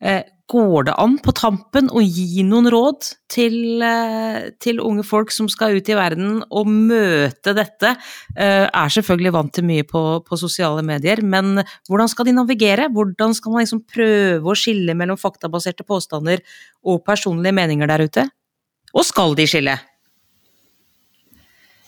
Eh, 0.00 0.22
går 0.46 0.86
det 0.86 0.94
an 1.00 1.16
på 1.24 1.32
tampen 1.34 1.88
å 1.90 2.02
gi 2.04 2.44
noen 2.46 2.68
råd 2.70 3.08
til, 3.32 3.82
eh, 3.82 4.50
til, 4.62 4.78
unge 4.78 5.02
folk 5.06 5.32
som 5.34 5.48
skal 5.50 5.74
ut 5.78 5.88
i 5.88 5.96
verden 5.98 6.44
og 6.50 6.68
møte 6.68 7.54
dette? 7.56 7.96
Eh, 8.36 8.68
er 8.68 8.94
selvfølgelig 8.94 9.32
vant 9.32 9.52
til 9.52 9.64
mye 9.64 9.82
på, 9.82 10.04
på, 10.22 10.38
sosiale 10.38 10.84
medier, 10.86 11.22
men 11.22 11.64
hvordan 11.88 12.08
skal 12.12 12.28
de 12.28 12.36
navigere? 12.36 12.92
Hvordan 12.92 13.34
skal 13.34 13.52
man 13.52 13.64
liksom 13.64 13.82
prøve 13.88 14.44
å 14.44 14.58
skille 14.58 14.94
mellom 14.94 15.18
faktabaserte 15.18 15.86
påstander 15.86 16.44
og 16.84 17.04
personlige 17.04 17.56
meninger 17.56 17.90
der 17.90 18.06
ute? 18.06 18.28
Og 18.94 19.04
skal 19.04 19.34
de 19.34 19.48
skille? 19.50 19.80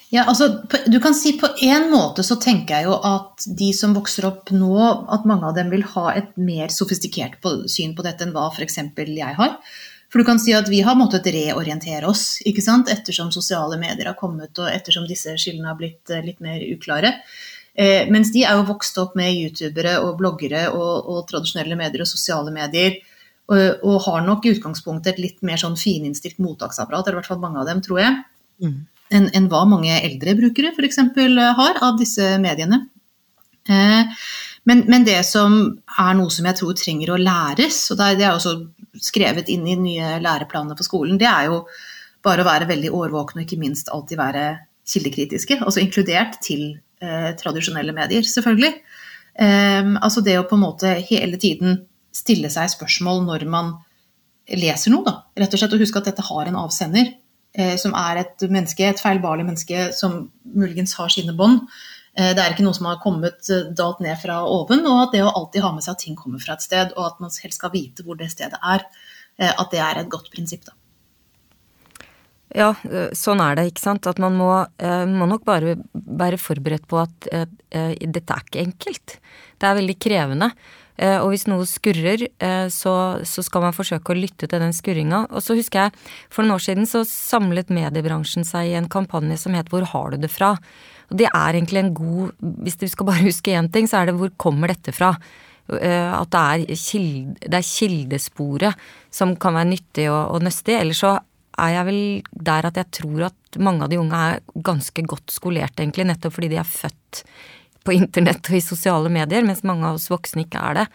Ja, 0.09 0.25
altså, 0.25 0.63
du 0.87 0.97
kan 1.05 1.15
si 1.15 1.35
På 1.41 1.51
en 1.61 1.91
måte 1.93 2.25
så 2.25 2.39
tenker 2.41 2.79
jeg 2.79 2.89
jo 2.89 2.97
at 3.05 3.45
de 3.59 3.69
som 3.77 3.93
vokser 3.97 4.29
opp 4.31 4.53
nå, 4.55 4.73
at 5.13 5.29
mange 5.29 5.51
av 5.51 5.59
dem 5.59 5.69
vil 5.73 5.85
ha 5.97 6.09
et 6.17 6.33
mer 6.41 6.73
sofistikert 6.73 7.45
syn 7.69 7.95
på 7.97 8.07
dette 8.07 8.25
enn 8.25 8.33
hva 8.37 8.49
f.eks. 8.49 8.81
jeg 8.97 9.37
har. 9.41 9.59
For 10.09 10.23
du 10.23 10.25
kan 10.25 10.41
si 10.41 10.55
at 10.57 10.71
vi 10.73 10.81
har 10.81 10.97
måttet 10.97 11.29
reorientere 11.29 12.09
oss 12.09 12.39
ikke 12.49 12.65
sant? 12.65 12.89
ettersom 12.89 13.29
sosiale 13.35 13.77
medier 13.77 14.09
har 14.09 14.17
kommet 14.17 14.57
og 14.57 14.73
ettersom 14.73 15.05
disse 15.09 15.37
skillene 15.37 15.69
har 15.69 15.77
blitt 15.77 16.09
eh, 16.09 16.25
litt 16.25 16.41
mer 16.41 16.65
uklare. 16.65 17.13
Eh, 17.77 18.09
mens 18.09 18.33
de 18.33 18.47
er 18.49 18.57
jo 18.57 18.65
vokst 18.71 18.97
opp 19.03 19.13
med 19.21 19.37
youtubere 19.37 19.99
og 20.01 20.17
bloggere 20.23 20.71
og, 20.73 21.13
og 21.13 21.27
tradisjonelle 21.29 21.77
medier 21.77 22.07
og 22.07 22.09
sosiale 22.09 22.55
medier. 22.55 22.97
Og, 23.49 23.85
og, 23.85 24.01
har 24.09 24.25
nok 24.25 24.45
i 24.45 24.55
utgangspunktet 24.57 25.15
et 25.15 25.21
litt 25.21 25.45
mer 25.45 25.61
sånn 25.61 25.77
fininnstilt 25.81 26.41
mottaksapparat, 26.41 27.07
eller 27.07 27.17
i 27.17 27.21
hvert 27.21 27.31
fall 27.31 27.45
mange 27.45 27.61
av 27.61 27.69
dem, 27.69 27.85
tror 27.85 28.01
jeg. 28.01 28.17
Mm 28.65 28.81
enn 29.15 29.31
en 29.37 29.49
hva 29.51 29.65
mange 29.69 29.95
eldre 30.03 30.35
brukere 30.39 30.73
f.eks. 30.75 31.01
har 31.59 31.81
av 31.85 31.99
disse 32.01 32.35
mediene. 32.43 32.83
Eh, 33.69 34.25
men, 34.69 34.85
men, 34.89 35.05
det 35.07 35.21
som 35.25 35.59
er 35.99 36.17
noe 36.19 36.33
som 36.33 36.49
jeg 36.49 36.59
tror 36.59 36.77
trenger 36.77 37.15
å 37.15 37.21
læres, 37.21 37.81
og 37.93 38.01
det 38.01 38.25
er 38.25 38.35
også 38.35 38.55
skrevet 39.01 39.49
inn 39.53 39.67
i 39.69 39.79
nye 39.81 40.19
læreplaner 40.25 40.77
for 40.77 40.87
skolen, 40.87 41.21
det 41.21 41.29
er 41.31 41.49
jo 41.49 41.63
bare 42.25 42.43
å 42.43 42.49
være 42.49 42.69
veldig 42.69 42.93
årvåkne 42.93 43.43
og 43.43 43.47
ikke 43.47 43.61
minst 43.61 43.89
alltid 43.95 44.21
være 44.21 44.47
kildekritiske. 44.89 45.61
Altså 45.63 45.83
inkludert 45.85 46.41
til 46.45 46.65
eh, 47.01 47.31
tradisjonelle 47.39 47.95
medier, 47.97 48.27
selvfølgelig. 48.27 48.73
Eh, 49.39 49.93
altså 50.03 50.25
det 50.27 50.39
å 50.41 50.47
på 50.49 50.59
en 50.59 50.67
måte 50.67 50.97
hele 51.09 51.41
tiden 51.41 51.85
stille 52.15 52.51
seg 52.53 52.73
spørsmål 52.73 53.23
når 53.29 53.47
man 53.49 53.77
leser 54.49 54.93
noe, 54.93 55.05
da. 55.05 55.15
Rett 55.39 55.55
og 55.55 55.61
slett 55.61 55.77
å 55.77 55.81
huske 55.81 56.01
at 56.01 56.09
dette 56.09 56.25
har 56.25 56.49
en 56.49 56.61
avsender. 56.65 57.13
Eh, 57.57 57.77
som 57.81 57.95
er 57.97 58.21
et 58.21 58.45
menneske, 58.53 58.85
et 58.85 59.01
feilbarlig 59.01 59.47
menneske 59.47 59.89
som 59.97 60.27
muligens 60.45 60.93
har 60.99 61.09
sine 61.13 61.33
bånd. 61.37 61.63
Eh, 62.13 62.35
det 62.37 62.43
er 62.43 62.53
ikke 62.53 62.67
noe 62.67 62.77
som 62.77 62.91
har 62.91 63.01
kommet 63.01 63.49
eh, 63.55 63.71
dalt 63.77 64.03
ned 64.05 64.19
fra 64.21 64.43
oven. 64.45 64.85
Og 64.87 65.07
at 65.07 65.15
det 65.17 65.23
å 65.25 65.33
alltid 65.33 65.65
ha 65.65 65.71
med 65.75 65.87
seg 65.87 65.97
at 65.97 66.05
ting 66.05 66.19
kommer 66.19 66.43
fra 66.43 66.59
et 66.59 66.67
sted, 66.67 66.93
og 66.97 67.07
at 67.07 67.23
man 67.25 67.33
helst 67.33 67.61
skal 67.61 67.73
vite 67.73 68.05
hvor 68.05 68.19
det 68.21 68.31
stedet 68.35 68.61
er, 68.61 68.85
at 69.39 69.69
det 69.71 69.79
er 69.79 70.01
et 70.01 70.11
godt 70.11 70.33
prinsipp. 70.33 70.65
da. 70.67 70.75
Ja, 72.59 72.73
sånn 73.15 73.43
er 73.45 73.55
det, 73.55 73.69
ikke 73.71 73.85
sant. 73.85 74.09
At 74.11 74.19
man 74.19 74.35
må, 74.35 74.49
må 75.13 75.29
nok 75.31 75.45
bare 75.47 75.77
være 75.95 76.41
forberedt 76.43 76.89
på 76.91 76.99
at 76.99 77.29
dette 77.29 77.79
er 78.35 78.43
ikke 78.43 78.65
enkelt. 78.65 79.15
Det 79.55 79.69
er 79.69 79.79
veldig 79.79 79.97
krevende. 80.03 80.51
Uh, 80.99 81.21
og 81.23 81.31
hvis 81.31 81.47
noe 81.47 81.67
skurrer, 81.69 82.25
uh, 82.43 82.67
så, 82.75 82.93
så, 83.23 83.45
skal 83.47 83.63
man 83.63 83.77
forsøke 83.77 84.11
å 84.11 84.19
lytte 84.19 84.49
til 84.51 84.63
den 84.63 84.75
skurringa. 84.75 85.25
Og 85.31 85.45
så 85.45 85.55
husker 85.59 85.87
jeg, 85.87 86.07
for 86.35 86.43
noen 86.43 86.57
år 86.57 86.65
siden 86.65 86.89
så 86.91 87.05
samlet 87.07 87.71
mediebransjen 87.71 88.47
seg 88.47 88.73
i 88.73 88.79
en 88.79 88.91
kampanje 88.91 89.39
som 89.45 89.55
het 89.55 89.71
Hvor 89.71 89.87
har 89.93 90.15
du 90.15 90.25
det 90.25 90.33
fra? 90.33 90.57
Og 91.09 91.21
det 91.21 91.29
er 91.31 91.55
egentlig 91.57 91.85
en 91.85 91.95
god 91.97 92.49
Hvis 92.65 92.81
du 92.81 92.89
skal 92.91 93.09
bare 93.09 93.27
huske 93.31 93.55
én 93.55 93.71
ting, 93.73 93.87
så 93.91 94.03
er 94.03 94.11
det 94.11 94.19
hvor 94.19 94.35
kommer 94.41 94.75
dette 94.75 94.95
fra? 94.97 95.15
Eh, 95.69 96.13
at 96.17 96.31
det 96.33 96.41
er, 96.41 96.79
kilde, 96.81 97.37
det 97.45 97.59
er 97.59 97.67
kildesporet 97.67 98.87
som 99.13 99.35
kan 99.37 99.59
være 99.59 99.73
nyttig 99.75 100.09
og, 100.09 100.37
og 100.37 100.47
nøstig. 100.47 100.79
Eller 100.81 100.97
så 100.97 101.19
er 101.59 101.75
jeg 101.75 101.89
vel 101.91 102.01
der 102.33 102.69
at 102.71 102.81
jeg 102.81 102.93
tror 103.01 103.29
at 103.29 103.61
mange 103.61 103.85
av 103.85 103.93
de 103.93 104.01
unge 104.01 104.23
er 104.31 104.41
ganske 104.65 105.05
godt 105.09 105.35
skolert, 105.35 105.77
egentlig, 105.77 106.07
nettopp 106.09 106.37
fordi 106.37 106.53
de 106.53 106.61
er 106.61 106.69
født 106.69 107.23
på 107.87 107.95
internett 107.97 108.51
og 108.51 108.59
i 108.59 108.65
sosiale 108.65 109.11
medier, 109.13 109.47
mens 109.47 109.65
mange 109.67 109.87
av 109.89 109.99
oss 109.99 110.11
voksne 110.13 110.45
ikke 110.47 110.63
er 110.71 110.83
det. 110.83 110.87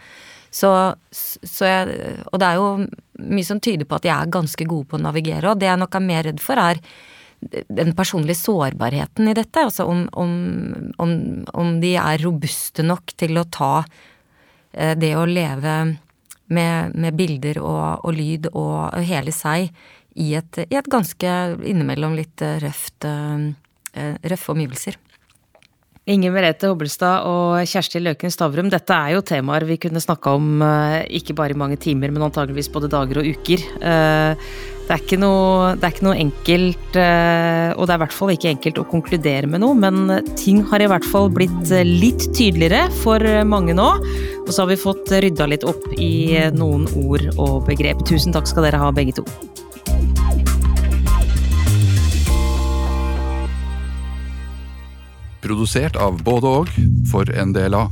Så, 0.54 0.70
så 1.10 1.66
jeg, 1.66 1.96
og 2.30 2.38
det 2.38 2.46
er 2.46 2.60
jo 2.60 2.68
mye 3.24 3.46
som 3.46 3.58
tyder 3.62 3.88
på 3.88 3.98
at 3.98 4.06
jeg 4.06 4.14
er 4.14 4.34
ganske 4.36 4.66
god 4.70 4.86
på 4.86 4.98
å 4.98 5.02
navigere, 5.02 5.50
og 5.50 5.58
det 5.58 5.66
jeg 5.66 5.80
nok 5.80 5.98
er 5.98 6.04
mer 6.06 6.26
redd 6.28 6.42
for, 6.42 6.60
er 6.60 6.78
den 7.68 7.92
personlige 7.96 8.38
sårbarheten 8.38 9.28
i 9.28 9.34
dette. 9.36 9.64
Altså 9.66 9.86
om, 9.90 10.06
om, 10.12 10.32
om, 11.02 11.16
om 11.52 11.74
de 11.82 11.94
er 12.00 12.22
robuste 12.22 12.86
nok 12.86 13.16
til 13.18 13.38
å 13.40 13.46
ta 13.50 13.74
eh, 14.72 14.94
det 14.98 15.14
å 15.18 15.26
leve 15.28 15.74
med, 16.46 16.94
med 16.94 17.18
bilder 17.18 17.60
og, 17.62 18.04
og, 18.04 18.12
lyd 18.14 18.48
og 18.52 18.94
hele 19.04 19.34
seg 19.34 19.70
i 20.14 20.30
et, 20.38 20.60
i 20.68 20.78
et 20.78 20.90
ganske 20.90 21.34
innimellom 21.66 22.14
litt 22.18 22.44
røft, 22.62 23.06
eh, 23.08 24.14
røffe 24.22 24.54
omgivelser. 24.54 25.00
Inger 26.04 26.34
Merete 26.34 26.68
Hobbelstad 26.68 27.24
og 27.24 27.62
Kjersti 27.64 28.02
Løken 28.02 28.32
Stavrum, 28.32 28.66
dette 28.68 28.92
er 28.92 29.14
jo 29.14 29.22
temaer 29.24 29.64
vi 29.64 29.78
kunne 29.80 30.02
snakka 30.04 30.34
om 30.36 30.60
eh, 30.60 30.98
ikke 31.16 31.32
bare 31.38 31.56
i 31.56 31.56
mange 31.56 31.78
timer, 31.80 32.12
men 32.12 32.26
antageligvis 32.26 32.68
både 32.74 32.90
dager 32.92 33.22
og 33.22 33.30
uker. 33.32 33.64
Det 33.80 34.92
er 34.92 35.00
ikke 35.00 35.16
noe, 35.16 35.70
det 35.80 35.88
er 35.88 35.94
ikke 35.94 36.04
noe 36.04 36.18
enkelt, 36.20 37.00
eh, 37.00 37.70
og 37.72 37.88
det 37.88 37.94
er 37.94 37.96
i 37.96 38.02
hvert 38.04 38.18
fall 38.18 38.34
ikke 38.34 38.52
enkelt 38.52 38.82
å 38.82 38.86
konkludere 38.92 39.48
med 39.48 39.64
noe, 39.64 39.80
men 39.80 40.28
ting 40.36 40.60
har 40.68 40.84
i 40.84 40.92
hvert 40.92 41.08
fall 41.08 41.32
blitt 41.32 41.72
eh, 41.72 41.88
litt 41.88 42.28
tydeligere 42.36 42.92
for 43.00 43.24
mange 43.48 43.72
nå. 43.72 43.88
Og 44.44 44.52
så 44.52 44.60
har 44.60 44.74
vi 44.74 44.82
fått 44.84 45.08
rydda 45.24 45.48
litt 45.54 45.64
opp 45.64 45.88
i 45.96 46.36
noen 46.52 46.84
ord 47.00 47.30
og 47.38 47.62
begrep. 47.70 48.04
Tusen 48.04 48.36
takk 48.36 48.52
skal 48.52 48.68
dere 48.68 48.84
ha, 48.84 48.92
begge 48.92 49.22
to. 49.22 49.63
Produsert 55.44 55.98
av 56.00 56.22
både 56.24 56.48
og 56.48 56.70
for 57.10 57.28
av 57.28 57.90